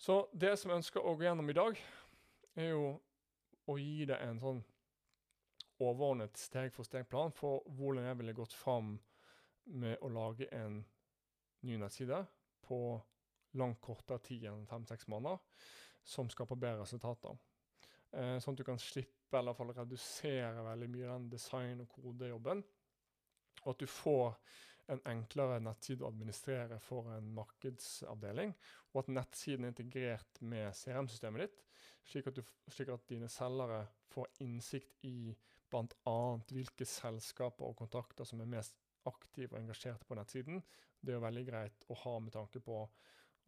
[0.00, 1.80] Så det som jeg ønsker å gå gjennom i dag,
[2.56, 2.84] er jo
[3.68, 4.62] å gi deg en sånn
[5.80, 8.94] overordnet steg-for-steg-plan for hvordan jeg ville gått fram
[9.70, 10.80] med å lage en
[11.68, 12.24] ny nettside
[12.64, 12.80] på
[13.60, 15.40] langt kortere tid enn fem-seks måneder,
[16.04, 17.36] som skaper bedre resultater.
[18.10, 21.82] Eh, sånn at du kan slippe, eller i hvert fall redusere veldig mye den design-
[21.84, 22.64] og kodejobben
[23.62, 24.34] og at du får
[24.90, 28.54] en enklere nettside å administrere for en markedsavdeling,
[28.90, 31.62] og at nettsiden er integrert med CRM-systemet ditt,
[32.10, 35.32] slik at, du, slik at, dine selgere får innsikt i
[35.70, 36.16] bl.a.
[36.50, 40.58] hvilke selskaper og kontakter som er mest aktive og engasjerte på nettsiden.
[41.00, 42.82] Det er jo veldig greit å ha med tanke på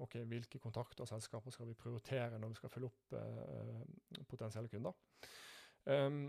[0.03, 4.71] ok, hvilke kontakter og selskaper skal vi prioritere når vi skal følge opp eh, potensielle
[4.73, 4.95] kunder.
[5.85, 6.25] Um,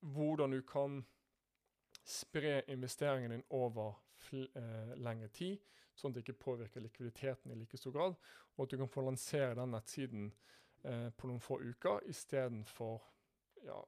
[0.00, 1.02] hvordan du kan
[2.04, 3.94] spre investeringen din over
[4.32, 5.60] eh, lengre tid,
[5.94, 8.18] sånn at det ikke påvirker likviditeten i like stor grad,
[8.56, 10.28] og at du kan få lansere den nettsiden
[10.84, 13.00] eh, på noen få uker istedenfor
[13.66, 13.78] ja,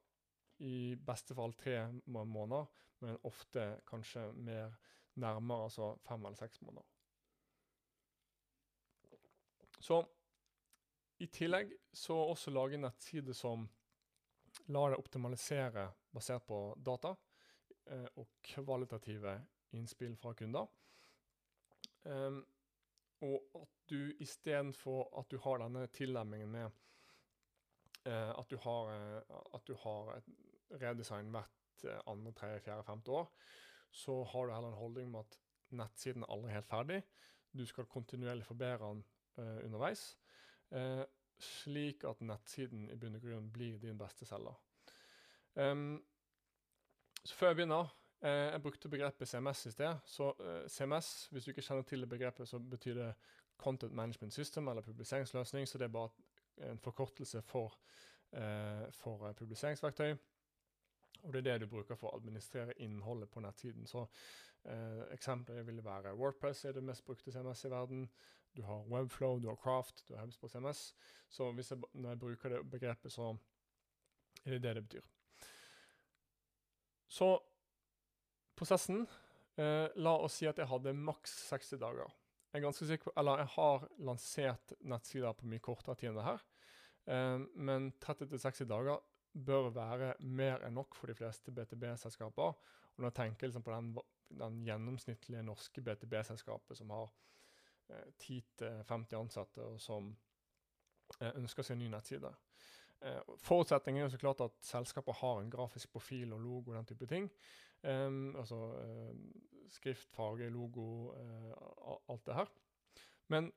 [0.63, 2.67] i beste fall tre måneder,
[3.03, 4.75] men ofte kanskje mer
[5.15, 6.87] nærmere, altså fem eller seks måneder.
[9.83, 9.99] Så
[11.19, 13.67] i tillegg så også lage en nettside som
[14.71, 17.15] lar deg optimalisere basert på data.
[17.91, 19.35] Eh, og kvalitative
[19.75, 20.67] innspill fra kunder.
[22.05, 22.43] Um,
[23.23, 26.65] og at du istedenfor at du har denne tilnærmingen med
[28.07, 30.31] uh, at, du har, uh, at du har et
[30.83, 33.31] redesign hvert uh, andre, tredje, fjerde, femte år,
[33.91, 35.39] så har du heller en holdning med at
[35.71, 37.03] nettsiden er aldri helt ferdig.
[37.53, 39.05] Du skal kontinuerlig forbedre den
[39.65, 40.19] underveis,
[41.41, 44.57] slik at nettsiden i bunn og grunn blir din beste selger.
[45.55, 46.03] Um,
[47.25, 47.91] så før jeg begynner
[48.23, 49.95] eh, Jeg brukte begrepet CMS i sted.
[50.07, 53.15] Så eh, CMS, hvis du ikke kjenner til det begrepet, så betyr det
[53.57, 55.69] Content Management System eller publiseringsløsning.
[55.69, 56.11] Så det er bare
[56.71, 57.79] en forkortelse for,
[58.33, 60.17] eh, for eh, publiseringsverktøy.
[61.23, 63.87] Og det er det du bruker for å administrere innholdet på nettsiden.
[63.87, 64.07] Så
[64.65, 68.09] eh, Eksempler ville være Wordpress er det mest brukte CMS i verden.
[68.57, 70.95] Du har Webflow, du har Craft, du har HubSpot CMS.
[71.29, 73.37] Så jeg, når jeg bruker det begrepet, så
[74.45, 75.22] er det det det betyr.
[77.13, 77.29] Så
[78.57, 79.05] prosessen
[79.61, 82.13] eh, La oss si at jeg hadde maks 60 dager.
[82.53, 86.45] Jeg er sikker jeg har lansert nettsider på mye kortere tid enn det her.
[87.13, 89.01] Eh, men 30-60 dager
[89.33, 92.53] bør være mer enn nok for de fleste BTB-selskaper.
[92.93, 93.93] Og når jeg tenker liksom på den,
[94.43, 97.09] den, gjennomsnittlige norske BTB-selskapet som har
[97.89, 100.13] eh, 10-50 ansatte, og som
[101.21, 102.33] eh, ønsker seg en ny nettside.
[103.03, 106.79] Eh, forutsetningen er jo så klart at selskapet har en grafisk profil og logo og
[106.79, 107.31] den type ting.
[107.83, 109.25] Um, altså um,
[109.75, 112.53] skrift, farge, logo, uh, alt det her.
[113.33, 113.51] Men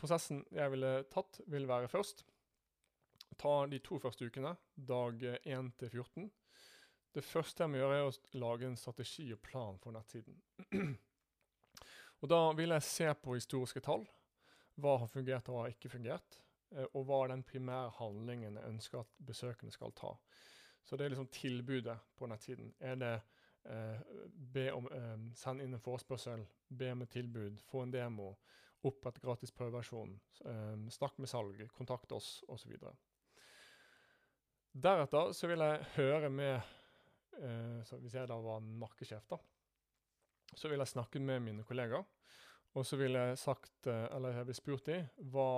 [0.00, 2.24] prosessen jeg ville tatt, vil være først
[3.40, 6.30] ta de to første ukene, dag 1 til 14.
[7.16, 10.36] Det første jeg må gjøre, er å lage en strategi og plan for nettsiden.
[12.20, 14.04] og Da vil jeg se på historiske tall.
[14.76, 16.40] Hva har fungert og hva har ikke fungert.
[16.74, 20.14] Eh, og hva er den primære handlingen jeg ønsker at besøkende skal ta.
[20.86, 22.72] Så det er liksom tilbudet på nettsiden.
[22.80, 23.14] Er det
[23.64, 24.04] eh,
[24.54, 28.34] be om, eh, send inn en forespørsel, be om et tilbud, få en demo,
[28.86, 32.76] opprett gratis prøveversjon, eh, snakk med salg, kontakt oss, osv.
[34.76, 36.54] Deretter så vil jeg høre med
[37.40, 39.38] eh, Hvis jeg da var markedssjef, da,
[40.54, 42.04] så vil jeg snakke med mine kollegaer.
[42.76, 45.50] Og så vil jeg sagt, eh, eller jeg vil spurt dem hva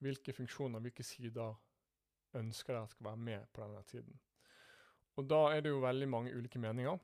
[0.00, 1.54] hvilke funksjoner, hvilke sider
[2.38, 4.20] ønsker dere skal være med på denne tiden.
[5.16, 6.98] Og da er det jo veldig mange ulike meninger,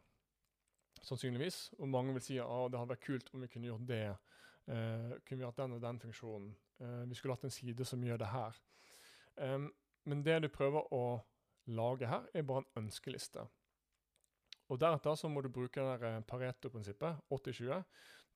[1.02, 1.74] sannsynligvis.
[1.78, 4.04] Og mange vil si at det hadde vært kult om vi kunne gjort det.
[4.66, 6.56] Eh, kunne vi hatt den og den funksjonen.
[6.80, 8.58] eh, vi skulle hatt en side som gjør det her.
[9.36, 9.72] Um,
[10.04, 11.20] men det du prøver å
[11.66, 13.46] lage her, er bare en ønskeliste.
[14.68, 17.84] Og Deretter så må du bruke det eh, Pareto-prinsippet, 80-20.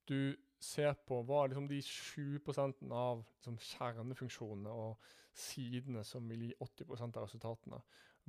[0.09, 6.55] Du ser på hva liksom de 7% av liksom, kjernefunksjonene og sidene som vil gi
[6.61, 7.81] 80% av resultatene.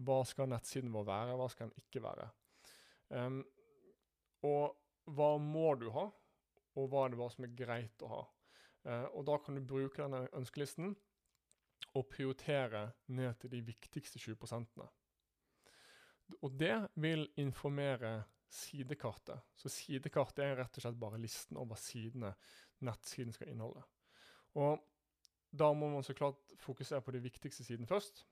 [0.02, 2.30] Hva skal nettsiden vår være, hva skal den ikke være?
[3.12, 3.42] Um,
[4.48, 4.78] og
[5.12, 6.08] hva må du ha,
[6.80, 8.22] og hva er det bare som er greit å ha?
[8.88, 10.96] Uh, og Da kan du bruke denne ønskelisten
[11.98, 14.80] og prioritere ned til de viktigste 20%
[16.42, 19.40] Og det vil informere sidekartet.
[19.56, 22.34] Så sidekartet er rett og slett bare listen over sidene
[22.86, 23.84] nettsiden skal inneholde.
[24.60, 24.82] Og
[25.52, 28.26] da må man så klart fokusere på de viktigste sidene først.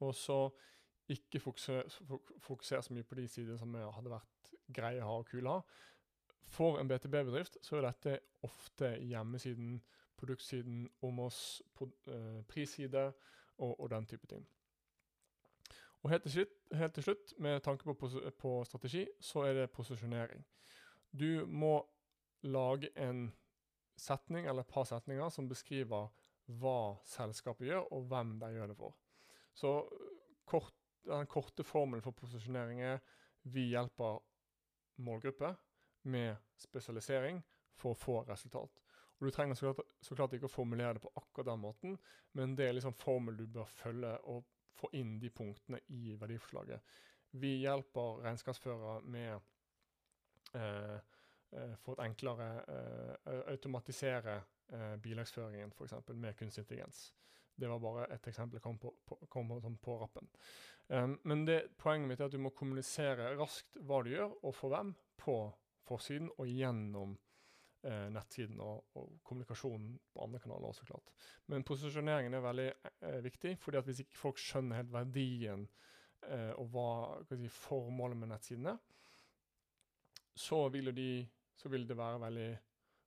[0.00, 0.38] Og så
[1.08, 1.84] ikke fokusere,
[2.40, 5.58] fokusere, så mye på de sidene som hadde vært greie å ha og kule å
[5.58, 5.80] ha.
[6.52, 9.78] For en BTB-bedrift så er dette ofte hjemmesiden,
[10.20, 13.06] produktsiden, om oss, eh, prisside
[13.58, 14.44] og, og, den type ting.
[16.02, 19.70] Og helt til, slutt, helt til slutt, med tanke på, på, strategi, så er det
[19.70, 20.42] posisjonering.
[21.12, 21.76] Du må
[22.42, 23.28] lage en
[23.96, 26.10] setning eller et par setninger som beskriver
[26.58, 28.96] hva selskapet gjør, og hvem de gjør det for.
[29.54, 29.76] Så
[30.48, 30.74] kort,
[31.06, 32.98] den korte formelen for posisjonering er
[33.42, 34.18] vi hjelper
[35.02, 35.54] målgruppe
[36.10, 37.42] med spesialisering
[37.78, 38.82] for å få resultat.
[39.18, 41.98] Og Du trenger så klart, så klart ikke å formulere det på akkurat den måten,
[42.34, 44.42] men det er liksom formel du bør følge og
[44.78, 46.80] få inn de punktene i verdiforslaget.
[47.40, 49.32] Vi hjelper regnskapsfører med
[50.54, 50.98] eh,
[51.52, 54.36] eh, for et enklere eh, automatisere
[54.72, 55.94] eh, bilagsføringen, f.eks.
[56.14, 57.12] med kunstig intelligens.
[57.54, 60.28] Det var bare et eksempel jeg kom på, på, kom på, sånn på rappen.
[60.88, 64.54] Um, men det, poenget mitt er at du må kommunisere raskt hva du gjør, og
[64.56, 65.36] for hvem, på
[65.86, 67.14] forsiden og gjennom
[67.88, 71.12] eh, nettsiden og, og, kommunikasjonen på andre kanaler også, klart.
[71.50, 75.66] Men posisjoneringen er veldig eh, viktig, fordi at hvis ikke folk skjønner helt verdien
[76.28, 76.90] eh, og hva
[77.28, 78.76] si, formålet med nettsidene,
[80.34, 81.10] så vil, de,
[81.60, 82.50] så vil, det være veldig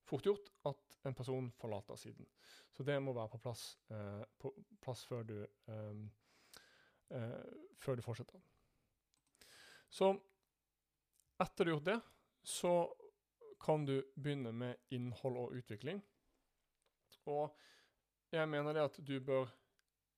[0.06, 2.28] fort gjort at en person forlater siden.
[2.74, 6.04] Så det må være på plass, eh, på plass før, du, eh,
[7.18, 7.42] eh,
[7.82, 8.42] før du fortsetter.
[9.90, 10.12] Så
[11.42, 12.00] etter du har gjort det,
[12.46, 12.72] så
[13.62, 16.02] kan du begynne med innhold og utvikling.
[17.26, 17.56] Og
[18.32, 19.50] jeg mener det at du bør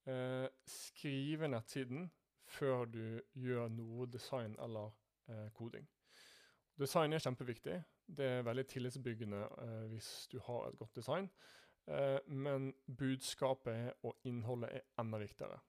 [0.08, 2.10] eh, skrive nettsiden
[2.48, 4.92] før du gjør noe design eller
[5.30, 5.88] eh, koding.
[6.80, 7.78] Design er kjempeviktig.
[8.18, 11.30] Det er veldig tillitsbyggende eh, hvis du har et godt design.
[11.88, 15.60] Eh, men budskapet og innholdet er enda viktigere.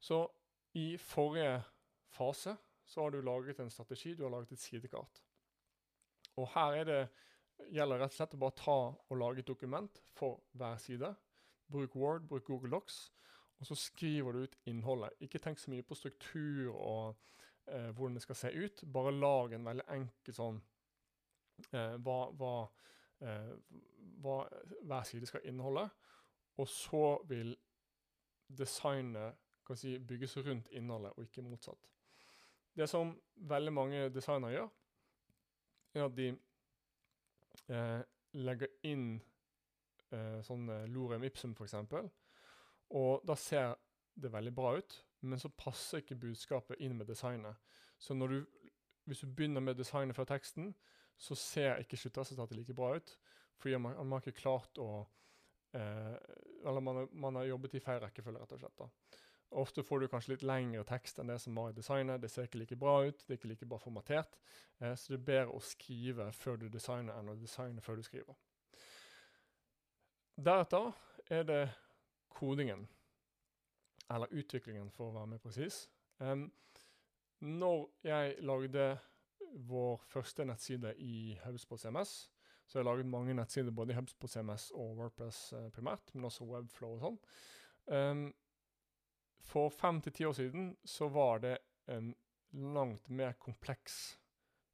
[0.00, 0.24] Så
[0.74, 1.62] i forrige
[2.08, 5.22] fase så har du laget en strategi, du har laget et sidekart.
[6.38, 7.00] Og her er det,
[7.70, 11.10] gjelder rett og slett å bare ta og lage et dokument for hver side.
[11.70, 13.10] Bruk Word, bruk Google Docs,
[13.60, 15.18] og så skriver du ut innholdet.
[15.20, 17.18] Ikke tenk så mye på struktur og
[17.68, 18.84] eh, hvordan det skal se ut.
[18.92, 20.62] Bare lag en veldig enkel sånn
[21.68, 22.54] eh, hva, hva,
[23.20, 23.52] eh,
[24.24, 24.38] hva,
[24.80, 25.84] hver side skal inneholde.
[26.60, 27.52] Og så vil
[28.48, 31.86] designet kan si, bygges rundt innholdet, og ikke motsatt.
[32.74, 33.12] Det som
[33.50, 34.70] veldig mange designere gjør,
[35.94, 36.28] er at de
[37.68, 38.00] eh,
[38.38, 39.12] legger inn
[40.14, 41.76] eh, sånne lorem ipsum, f.eks.
[42.98, 43.74] Og da ser
[44.20, 47.58] det veldig bra ut, men så passer ikke budskapet inn med designet.
[48.00, 48.40] Så du,
[49.04, 50.72] hvis du begynner med designet før teksten,
[51.20, 53.16] så ser ikke sluttresultatet like bra ut.
[53.60, 54.90] Fordi man, man har ikke klart å
[55.76, 56.16] eh,
[56.64, 58.80] Eller man, man, har jobbet i feil rekkefølge, rett og slett.
[58.80, 59.18] da.
[59.50, 62.22] Ofte får du kanskje litt lengre tekst enn det som var i designet.
[62.22, 64.38] Det ser ikke like bra ut, det er ikke like bra formatert.
[64.78, 68.06] Eh, så det er bedre å skrive før du designer enn å designe før du
[68.06, 68.38] skriver.
[70.40, 70.92] Deretter
[71.28, 71.62] er det
[72.32, 72.86] kodingen,
[74.10, 75.82] eller utviklingen for å være mer presis.
[77.40, 78.86] Når jeg lagde
[79.68, 82.30] vår første nettside i HubSpot CMS,
[82.66, 86.28] så jeg har laget mange nettsider både i HubSpot CMS og Wordpress eh, primært, men
[86.28, 87.18] også Webflow og sånn.
[89.50, 91.56] For fem til ti år siden så var det
[91.90, 92.12] en
[92.74, 94.18] langt mer kompleks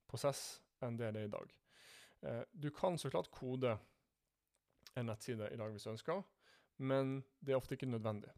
[0.09, 1.55] prosess enn det det er i dag.
[2.23, 3.77] Eh, du kan så klart kode
[4.97, 6.23] en nettside i dag hvis du ønsker,
[6.79, 8.33] men det er ofte ikke nødvendig.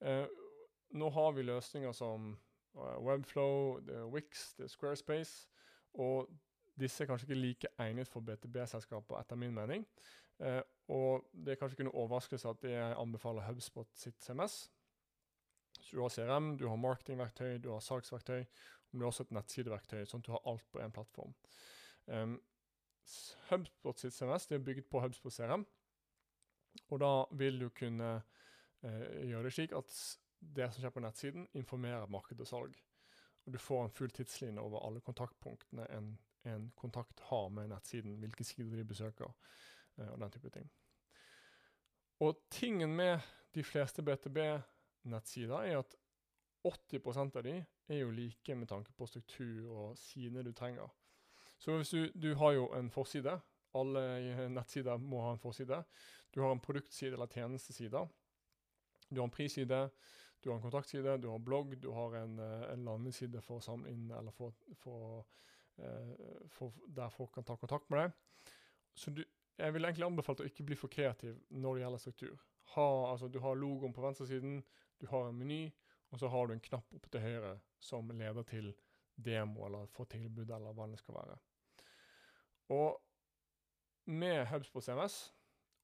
[0.00, 0.26] Eh,
[0.92, 2.32] nå har vi løsninger som
[2.76, 5.48] uh, Webflow, det er Wix, det er Squarespace,
[5.94, 6.28] og
[6.80, 9.86] disse er kanskje ikke like egnet for BTB-selskaper, etter min mening.
[10.40, 10.60] Eh,
[10.92, 14.66] og det er kanskje ikke noe overraskelse at jeg anbefaler HubSpot sitt CMS,
[15.92, 18.40] du har CRM, du har marketingverktøy, du har salgsverktøy,
[18.90, 21.34] men du har også et nettsideverktøy, sånn at du har alt på én plattform.
[22.06, 22.38] Um,
[23.50, 25.66] HubSpot sitt CMS det er bygget på HubSpot CRM,
[26.88, 28.10] Og da vil du kunne
[28.82, 29.92] eh, gjøre det slik at
[30.40, 32.78] det som skjer på nettsiden, informerer marked og salg.
[33.44, 36.14] Og du får en full tidslinje over alle kontaktpunktene en,
[36.48, 39.34] en kontakt har med nettsiden, hvilke sider de besøker,
[39.98, 40.70] eh, og den type ting.
[42.22, 43.18] Og tingen med
[43.54, 44.02] de fleste
[45.02, 45.94] BTB-nettsider er at
[46.64, 50.88] 80% av de er jo like med tanke på struktur og sidene du trenger.
[51.58, 53.40] Så hvis du, du har jo en forside.
[53.74, 55.82] Alle nettsider må ha en forside.
[56.34, 58.08] Du har en produktside eller tjenesteside.
[59.08, 59.88] Du har en prisside,
[60.40, 63.64] du har en kontaktside, du har blogg, du har en, eh, en landeside for å
[63.64, 65.26] samle inn, eller for, for,
[66.48, 68.54] for, der folk kan ta kontakt med deg.
[68.94, 69.22] Så du,
[69.58, 72.40] jeg vil egentlig anbefale å ikke bli for kreativ når det gjelder struktur.
[72.74, 74.62] Ha, altså, du har logoen på venstresiden,
[75.02, 75.66] du har en meny,
[76.12, 78.68] og så har du en knapp oppe til høyre som leder til
[79.18, 81.38] demo eller få tilbud, eller hva det skal være.
[82.72, 83.00] Og
[84.12, 85.16] med HubSpot CMS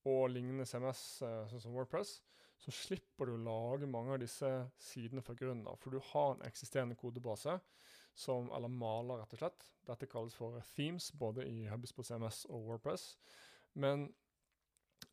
[0.08, 2.20] og lignende CMS, eh, sånn som Wordpress,
[2.58, 4.48] så slipper du å lage mange av disse
[4.82, 5.78] sidene fra grunnen av.
[5.82, 7.58] For du har en eksisterende kodebase,
[8.18, 9.66] som, eller maler, rett og slett.
[9.86, 13.12] Dette kalles for themes, både i HubSpot CMS og Wordpress.
[13.78, 14.08] Men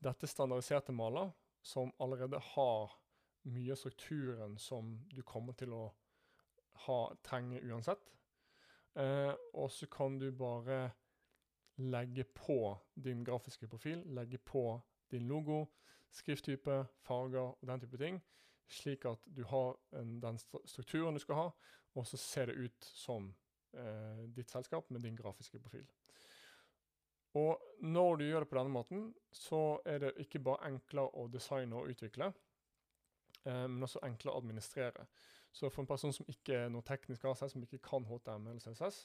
[0.01, 1.29] dette standardiserte maler,
[1.65, 2.95] som allerede har
[3.51, 5.85] mye av strukturen som du kommer til å
[6.85, 8.11] ha, trenge uansett.
[8.95, 10.91] Eh, og så kan du bare
[11.75, 14.81] legge på din grafiske profil, legge på
[15.11, 15.65] din logo,
[16.15, 18.21] skrifttype, farger og den type ting,
[18.71, 21.49] slik at du har en, den strukturen du skal ha,
[21.95, 23.27] og så ser det ut som
[23.75, 25.85] eh, ditt selskap med din grafiske profil.
[27.35, 31.27] Og når du gjør det på denne måten, så er det ikke bare enklere å
[31.27, 32.31] designe og utvikle,
[33.45, 35.05] men også enklere å administrere.
[35.53, 38.55] Så for en person som ikke er noe teknisk av seg, som ikke kan HTML
[38.55, 39.03] eller CSS,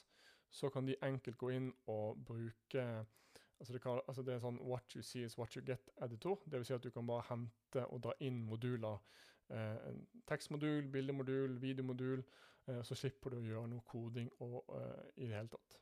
[0.51, 2.83] så kan de enkelt gå inn og bruke
[3.61, 6.39] altså det, kan, altså det, er sånn what you see is what you get-editor.
[6.49, 6.67] Dvs.
[6.67, 8.97] Si at du kan bare hente og dra inn moduler.
[9.53, 9.91] Eh,
[10.27, 12.23] tekstmodul, bildemodul, videomodul.
[12.67, 15.77] Eh, så slipper du å gjøre noe koding og, eh, i det hele tatt.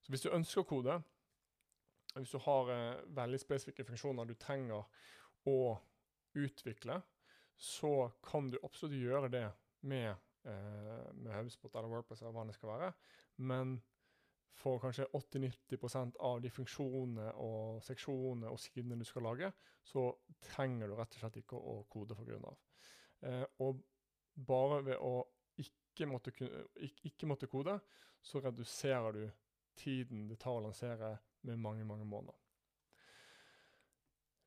[0.00, 0.98] Så hvis du ønsker å kode,
[2.14, 4.84] hvis du har eh, veldig spesifikke funksjoner du trenger
[5.46, 5.58] å
[6.34, 7.02] utvikle,
[7.56, 9.46] så kan du absolutt gjøre det
[9.88, 10.10] med,
[10.44, 12.92] eh, med HubSpot eller WordPress eller hva det skal være.
[13.36, 13.76] Men
[14.54, 19.50] for kanskje 80-90% av de funksjonene og seksjonene og sidene du skal lage,
[19.82, 20.06] så
[20.46, 22.60] trenger du rett og slett ikke å kode for grunn av.
[23.24, 23.82] Eh, og
[24.46, 25.16] bare ved å
[25.60, 27.78] ikke måtte, ikke, ikke måtte, kode,
[28.22, 29.24] så reduserer du
[29.78, 32.38] tiden det tar å lansere med mange, mange måneder.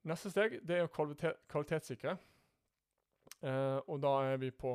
[0.08, 2.16] Neste steg det er å kvalitet, kvalitetssikre.
[3.44, 4.72] Eh, og da er vi på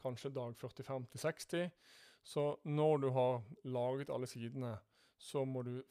[0.00, 1.68] kanskje dag 45-60.
[2.24, 4.76] Så når du har laget alle sidene,
[5.18, 5.82] så må du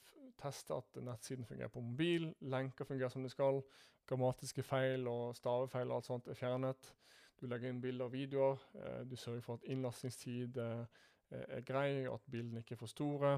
[0.41, 3.61] teste at nettsiden fungerer på mobil, lenker fungerer som de skal,
[4.09, 6.93] grammatiske feil og stavefeil og alt sånt er fjernet.
[7.39, 8.66] Du legger inn bilder og videoer.
[8.80, 10.86] Eh, du sørger for at innlastingstid eh,
[11.32, 13.38] er grei, at bildene ikke er for store.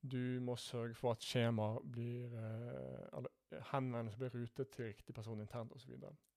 [0.00, 5.40] Du må sørge for at skjemaer blir eh, eller henvendelser blir rutet til riktig person
[5.40, 5.92] internt osv.
[5.92, 6.29] Og, så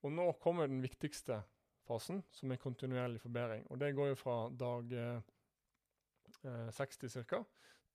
[0.00, 1.42] og nå kommer den viktigste
[1.86, 3.66] fasen, som er kontinuerlig forbedring.
[3.70, 7.42] Og det går jo fra dag eh, 60 ca.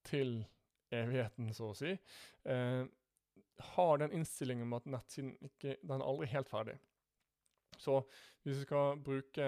[0.05, 0.37] til
[0.93, 1.95] evigheten, så å si.
[2.45, 2.83] Eh,
[3.75, 6.75] har den innstillingen med at nettsiden ikke, den er aldri helt ferdig.
[7.79, 8.01] Så
[8.43, 9.45] hvis vi skal bruke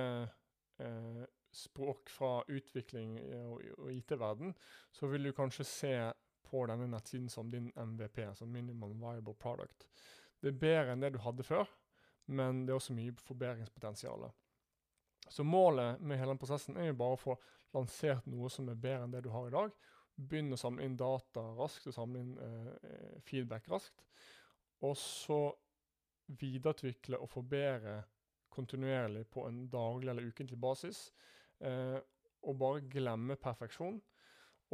[0.79, 4.53] eh, språk fra utvikling og, og IT-verden,
[4.91, 5.93] så vil du kanskje se
[6.47, 9.87] på denne nettsiden som din MVP, altså Minimum Viable Product.
[10.41, 11.67] Det er bedre enn det du hadde før,
[12.27, 14.27] men det er også mye forbedringspotensial.
[15.29, 17.35] Så målet med hele den prosessen er jo bare å få
[17.75, 19.71] lansert noe som er bedre enn det du har i dag.
[20.17, 24.03] Begynne å samle inn data raskt og samle inn eh, feedback raskt.
[24.87, 25.39] Og så
[26.27, 28.01] videreutvikle og forbedre
[28.53, 31.07] kontinuerlig på en daglig eller ukentlig basis.
[31.59, 31.99] Eh,
[32.47, 33.99] og bare glemme perfeksjon.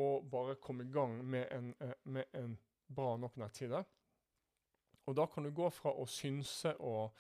[0.04, 3.84] Og bare komme i gang med en, eh, med en bra nok nettside.
[5.06, 7.12] Og da kan du gå fra å synse og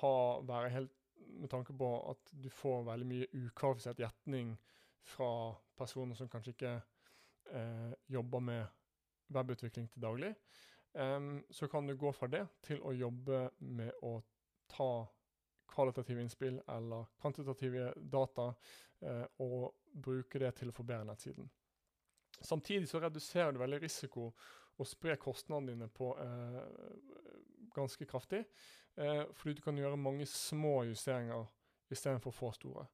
[0.00, 0.14] ha,
[0.46, 0.96] være helt
[1.40, 4.54] med tanke på at du får veldig mye ukvalifisert gjetning
[5.06, 6.74] fra personer som kanskje ikke
[7.54, 8.66] eh, jobber med
[9.30, 10.34] webutvikling til daglig,
[10.92, 14.16] um, så kan du gå fra det til å jobbe med å
[14.70, 14.90] ta
[15.70, 18.48] kvalitative innspill eller kvantitative data
[19.06, 21.46] eh, og bruke det til å forbedre nettsiden.
[22.40, 24.30] Samtidig så reduserer du veldig risiko
[24.80, 26.58] og sprer kostnadene dine på eh,
[27.74, 28.44] ganske kraftig.
[28.96, 31.46] Eh, fordi du kan gjøre mange små justeringer
[31.90, 32.86] istedenfor for store.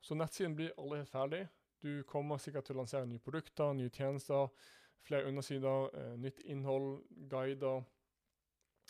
[0.00, 1.46] Så nettsiden blir aldri helt ferdig.
[1.82, 4.48] Du kommer sikkert til å lansere nye produkter, nye tjenester,
[5.06, 7.84] flere undersider, eh, nytt innhold, guider.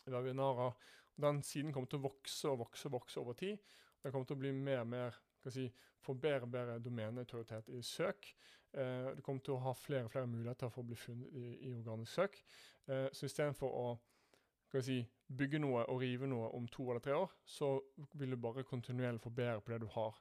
[0.06, 0.72] webinarer.
[1.16, 3.58] Den siden kommer til å vokse og vokse og vokse over tid.
[4.02, 5.16] Den kommer til å bli mer og mer
[5.50, 8.28] si, få bedre og bedre domeneautoritet i søk.
[8.72, 11.46] Eh, du kommer til å ha flere og flere muligheter for å bli funnet i,
[11.68, 12.38] i organisk søk.
[12.86, 13.86] Eh, så istedenfor å
[14.82, 17.76] si, bygge noe og rive noe om to eller tre år, så
[18.14, 20.18] vil du bare kontinuerlig forbedre på det du har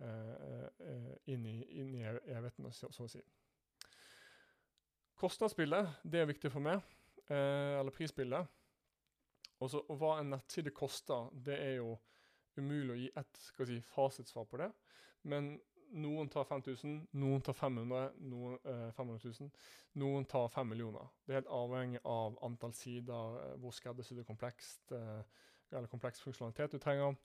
[0.00, 3.22] eh, eh inn, i, inn i evigheten, så, å si.
[5.16, 6.82] Kostnadsbildet det er viktig for meg,
[7.28, 8.46] eh, eller prisbildet.
[9.62, 11.96] Også, og hva en nettside koster, det er jo
[12.58, 14.72] umulig å gi ett si, fasitsvar på det.
[15.22, 15.54] Men
[15.92, 19.50] noen tar 5000, noen tar 500, noen, eh, 500 000,
[20.00, 21.10] noen tar 5 millioner.
[21.26, 25.20] Det er helt avhengig av antall sider, eh, hvor skreddersydd og komplekst eh,
[25.72, 27.16] eller kompleks funksjonalitet du trenger.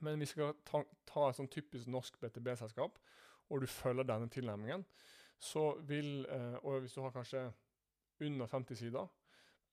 [0.00, 2.98] Men vi skal ta, ta et sånn typisk norsk BTB-selskap,
[3.48, 4.84] og du følger denne tilnærmingen,
[5.38, 7.52] så vil eh, Og hvis du har kanskje
[8.20, 9.08] under 50 sider,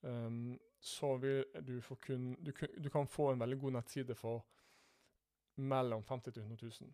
[0.02, 2.52] um, så vil du få kun du,
[2.84, 4.44] du, kan få en veldig god nettside for
[5.56, 6.92] mellom 50 000 100 000.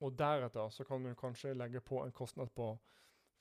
[0.00, 2.78] Og deretter så kan du kanskje legge på en kostnad på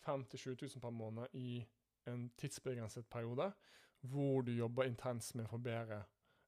[0.06, 1.66] 5 000-7 000 per måned i
[2.08, 3.52] en tidsbegrenset periode,
[4.02, 6.04] hvor du jobber intenst med å forbedre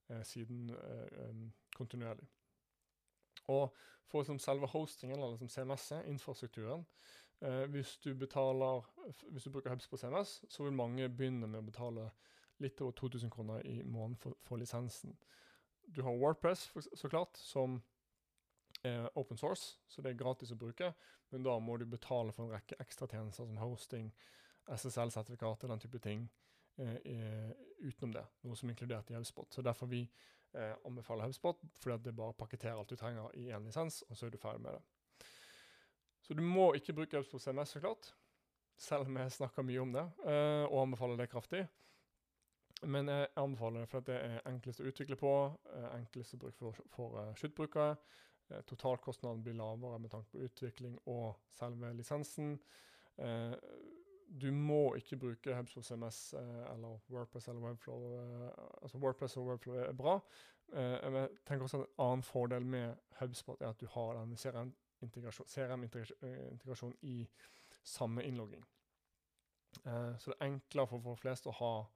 [0.10, 1.42] eh, siden eh,
[1.76, 2.28] kontinuerlig.
[3.48, 3.76] Og
[4.08, 6.86] for liksom, selve hostingen, eller liksom, CMS-et, infrastrukturen
[7.42, 8.86] eh, hvis, du betaler,
[9.30, 12.10] hvis du bruker Hubs på CMS, så vil mange begynne med å betale
[12.60, 15.16] litt over 2000 kroner i måneden for, for lisensen.
[15.96, 17.82] Du har Wordpress, for, så klart, som
[18.84, 20.94] er open source, så det er gratis å bruke.
[21.30, 24.12] Men da må du betale for en rekke ekstratjenester som hosting,
[24.70, 26.28] SSL-sertifikater, den type ting
[26.78, 28.26] eh, utenom det.
[28.46, 29.50] Noe som er inkludert i HubSpot.
[29.54, 30.04] Så derfor vi
[30.54, 34.28] eh, anbefaler HubSpot, fordi det bare pakketterer alt du trenger i én lisens, og så
[34.28, 35.28] er du ferdig med det.
[36.22, 38.14] Så du må ikke bruke HubSpot CMS, så klart.
[38.80, 41.66] Selv om jeg snakker mye om det, eh, og anbefaler det kraftig.
[42.88, 45.34] Men jeg anbefaler det fordi det er enklest å utvikle på,
[45.76, 47.92] eh, enklest å bruke for, for uh, sluttbrukere.
[47.92, 48.29] Uh,
[48.68, 52.60] totalkostnaden blir lavere med tanke på utvikling og selve lisensen.
[53.18, 53.54] Uh,
[54.30, 58.20] du må ikke bruke HubSpot CMS eller Wordpress eller Webflow.
[58.82, 60.20] altså Wordpress og Webflow er bra.
[60.74, 66.96] jeg tenker også at En annen fordel med HubSpot er at du har den CRM-integrasjonen
[67.02, 67.28] i
[67.84, 68.66] samme innlogging.
[69.84, 71.90] så det er enklere for folk flest å ha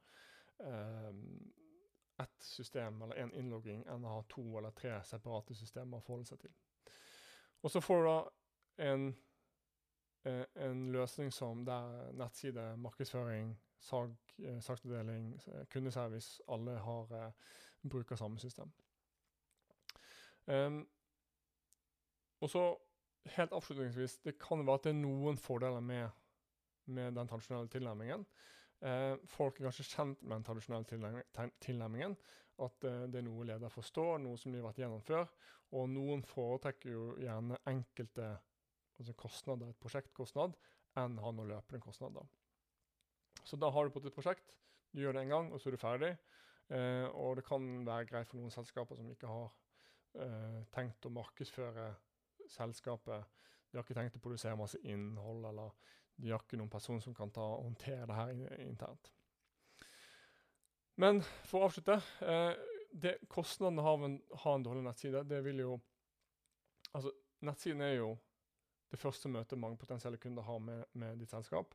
[2.21, 6.29] ett system eller én innlogging enn å ha to eller tre separate systemer å forholde
[6.29, 6.53] seg til.
[7.63, 8.17] Og så får du da
[8.89, 9.05] en,
[10.25, 15.33] eh, en løsning som der nettside, markedsføring, salg, eh, saksavdeling,
[15.69, 17.31] kundeservice, alle har eh,
[17.89, 18.71] bruker samme system.
[20.45, 20.89] Um,
[22.41, 22.63] og så
[23.25, 26.09] helt avslutningsvis, det kan være at det er noen fordeler med,
[26.85, 28.25] med den tradisjonelle tilnærmingen.
[28.83, 32.15] Eh, folk er kanskje kjent med den tradisjonelle tilnærmingen.
[32.63, 35.29] At eh, det er noe leder forstår, noe som de har vært gjennom før.
[35.73, 38.33] Og noen foretrekker jo gjerne enkelte
[38.99, 40.53] altså kostnader, et prosjektkostnad,
[41.01, 42.27] enn ha noen løpende kostnader.
[43.43, 44.53] Så da har du på et prosjekt,
[44.93, 46.11] du gjør det en gang, og så er du ferdig.
[46.73, 49.49] Eh, og det kan være greit for noen selskaper som ikke har
[50.21, 51.89] eh, tenkt å markedsføre
[52.51, 53.25] selskapet.
[53.71, 55.73] De har ikke tenkt å produsere masse innhold eller
[56.15, 59.11] de har ikke noen person som kan ta og håndtere det her internt.
[61.01, 62.51] Men for å avslutte eh,
[62.93, 64.11] det, Kostnadene av å
[64.43, 65.79] ha en dårlig nettside, det vil jo
[66.93, 67.09] Altså,
[67.41, 68.11] nettsiden er jo
[68.93, 71.71] det første møtet mange potensielle kunder har med, med ditt selskap.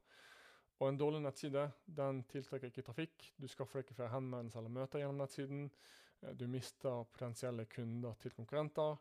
[0.78, 3.32] Og en dårlig nettside den tiltrekker ikke trafikk.
[3.34, 5.64] Du skaffer ikke flere henvendelser eller møter gjennom nettsiden.
[6.22, 9.00] Eh, du mister potensielle kunder til konkurrenter.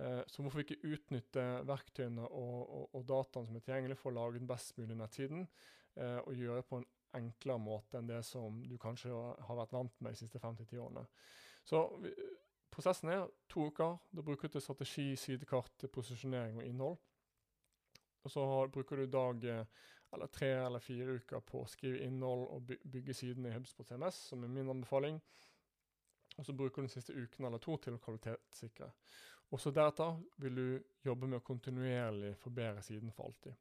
[0.00, 4.16] Eh, så hvorfor ikke utnytte verktøyene og, og, og, dataene som er tilgjengelig for å
[4.16, 5.46] lage den best mulige nettsiden,
[6.00, 6.88] eh, og gjøre det på en
[7.18, 11.04] enklere måte enn det som du kanskje har vært vant med de siste 5-10 årene.
[11.68, 11.82] Så
[12.72, 13.98] prosessen er to uker.
[14.10, 16.96] Da bruker du til strategi, sidekart, posisjonering og innhold.
[18.22, 19.64] Og så bruker du dag eh,
[20.12, 24.18] eller tre eller fire uker på å skrive innhold og bygge sidene i Hubsport CMS,
[24.28, 25.20] som er min anbefaling.
[26.38, 28.88] Og så bruker du den siste uken eller to til å kvalitetssikre.
[29.52, 30.66] Også deretter vil du
[31.04, 33.52] jobbe med å kontinuerlig forbedre siden for alltid.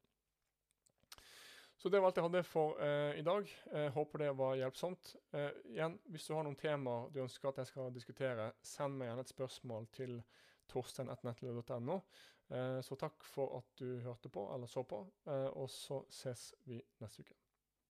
[1.81, 3.47] Så det var alt jeg hadde for eh, i dag.
[3.73, 5.15] Jeg håper det var hjelpsomt.
[5.33, 9.09] Eh, igjen, Hvis du har noen temaer du ønsker at jeg skal diskutere, send meg
[9.09, 10.19] gjerne et spørsmål til
[10.69, 11.97] torstein.nettløy.no.
[12.51, 16.51] Eh, så takk for at du hørte på, eller så på, eh, og så ses
[16.69, 17.40] vi neste uke.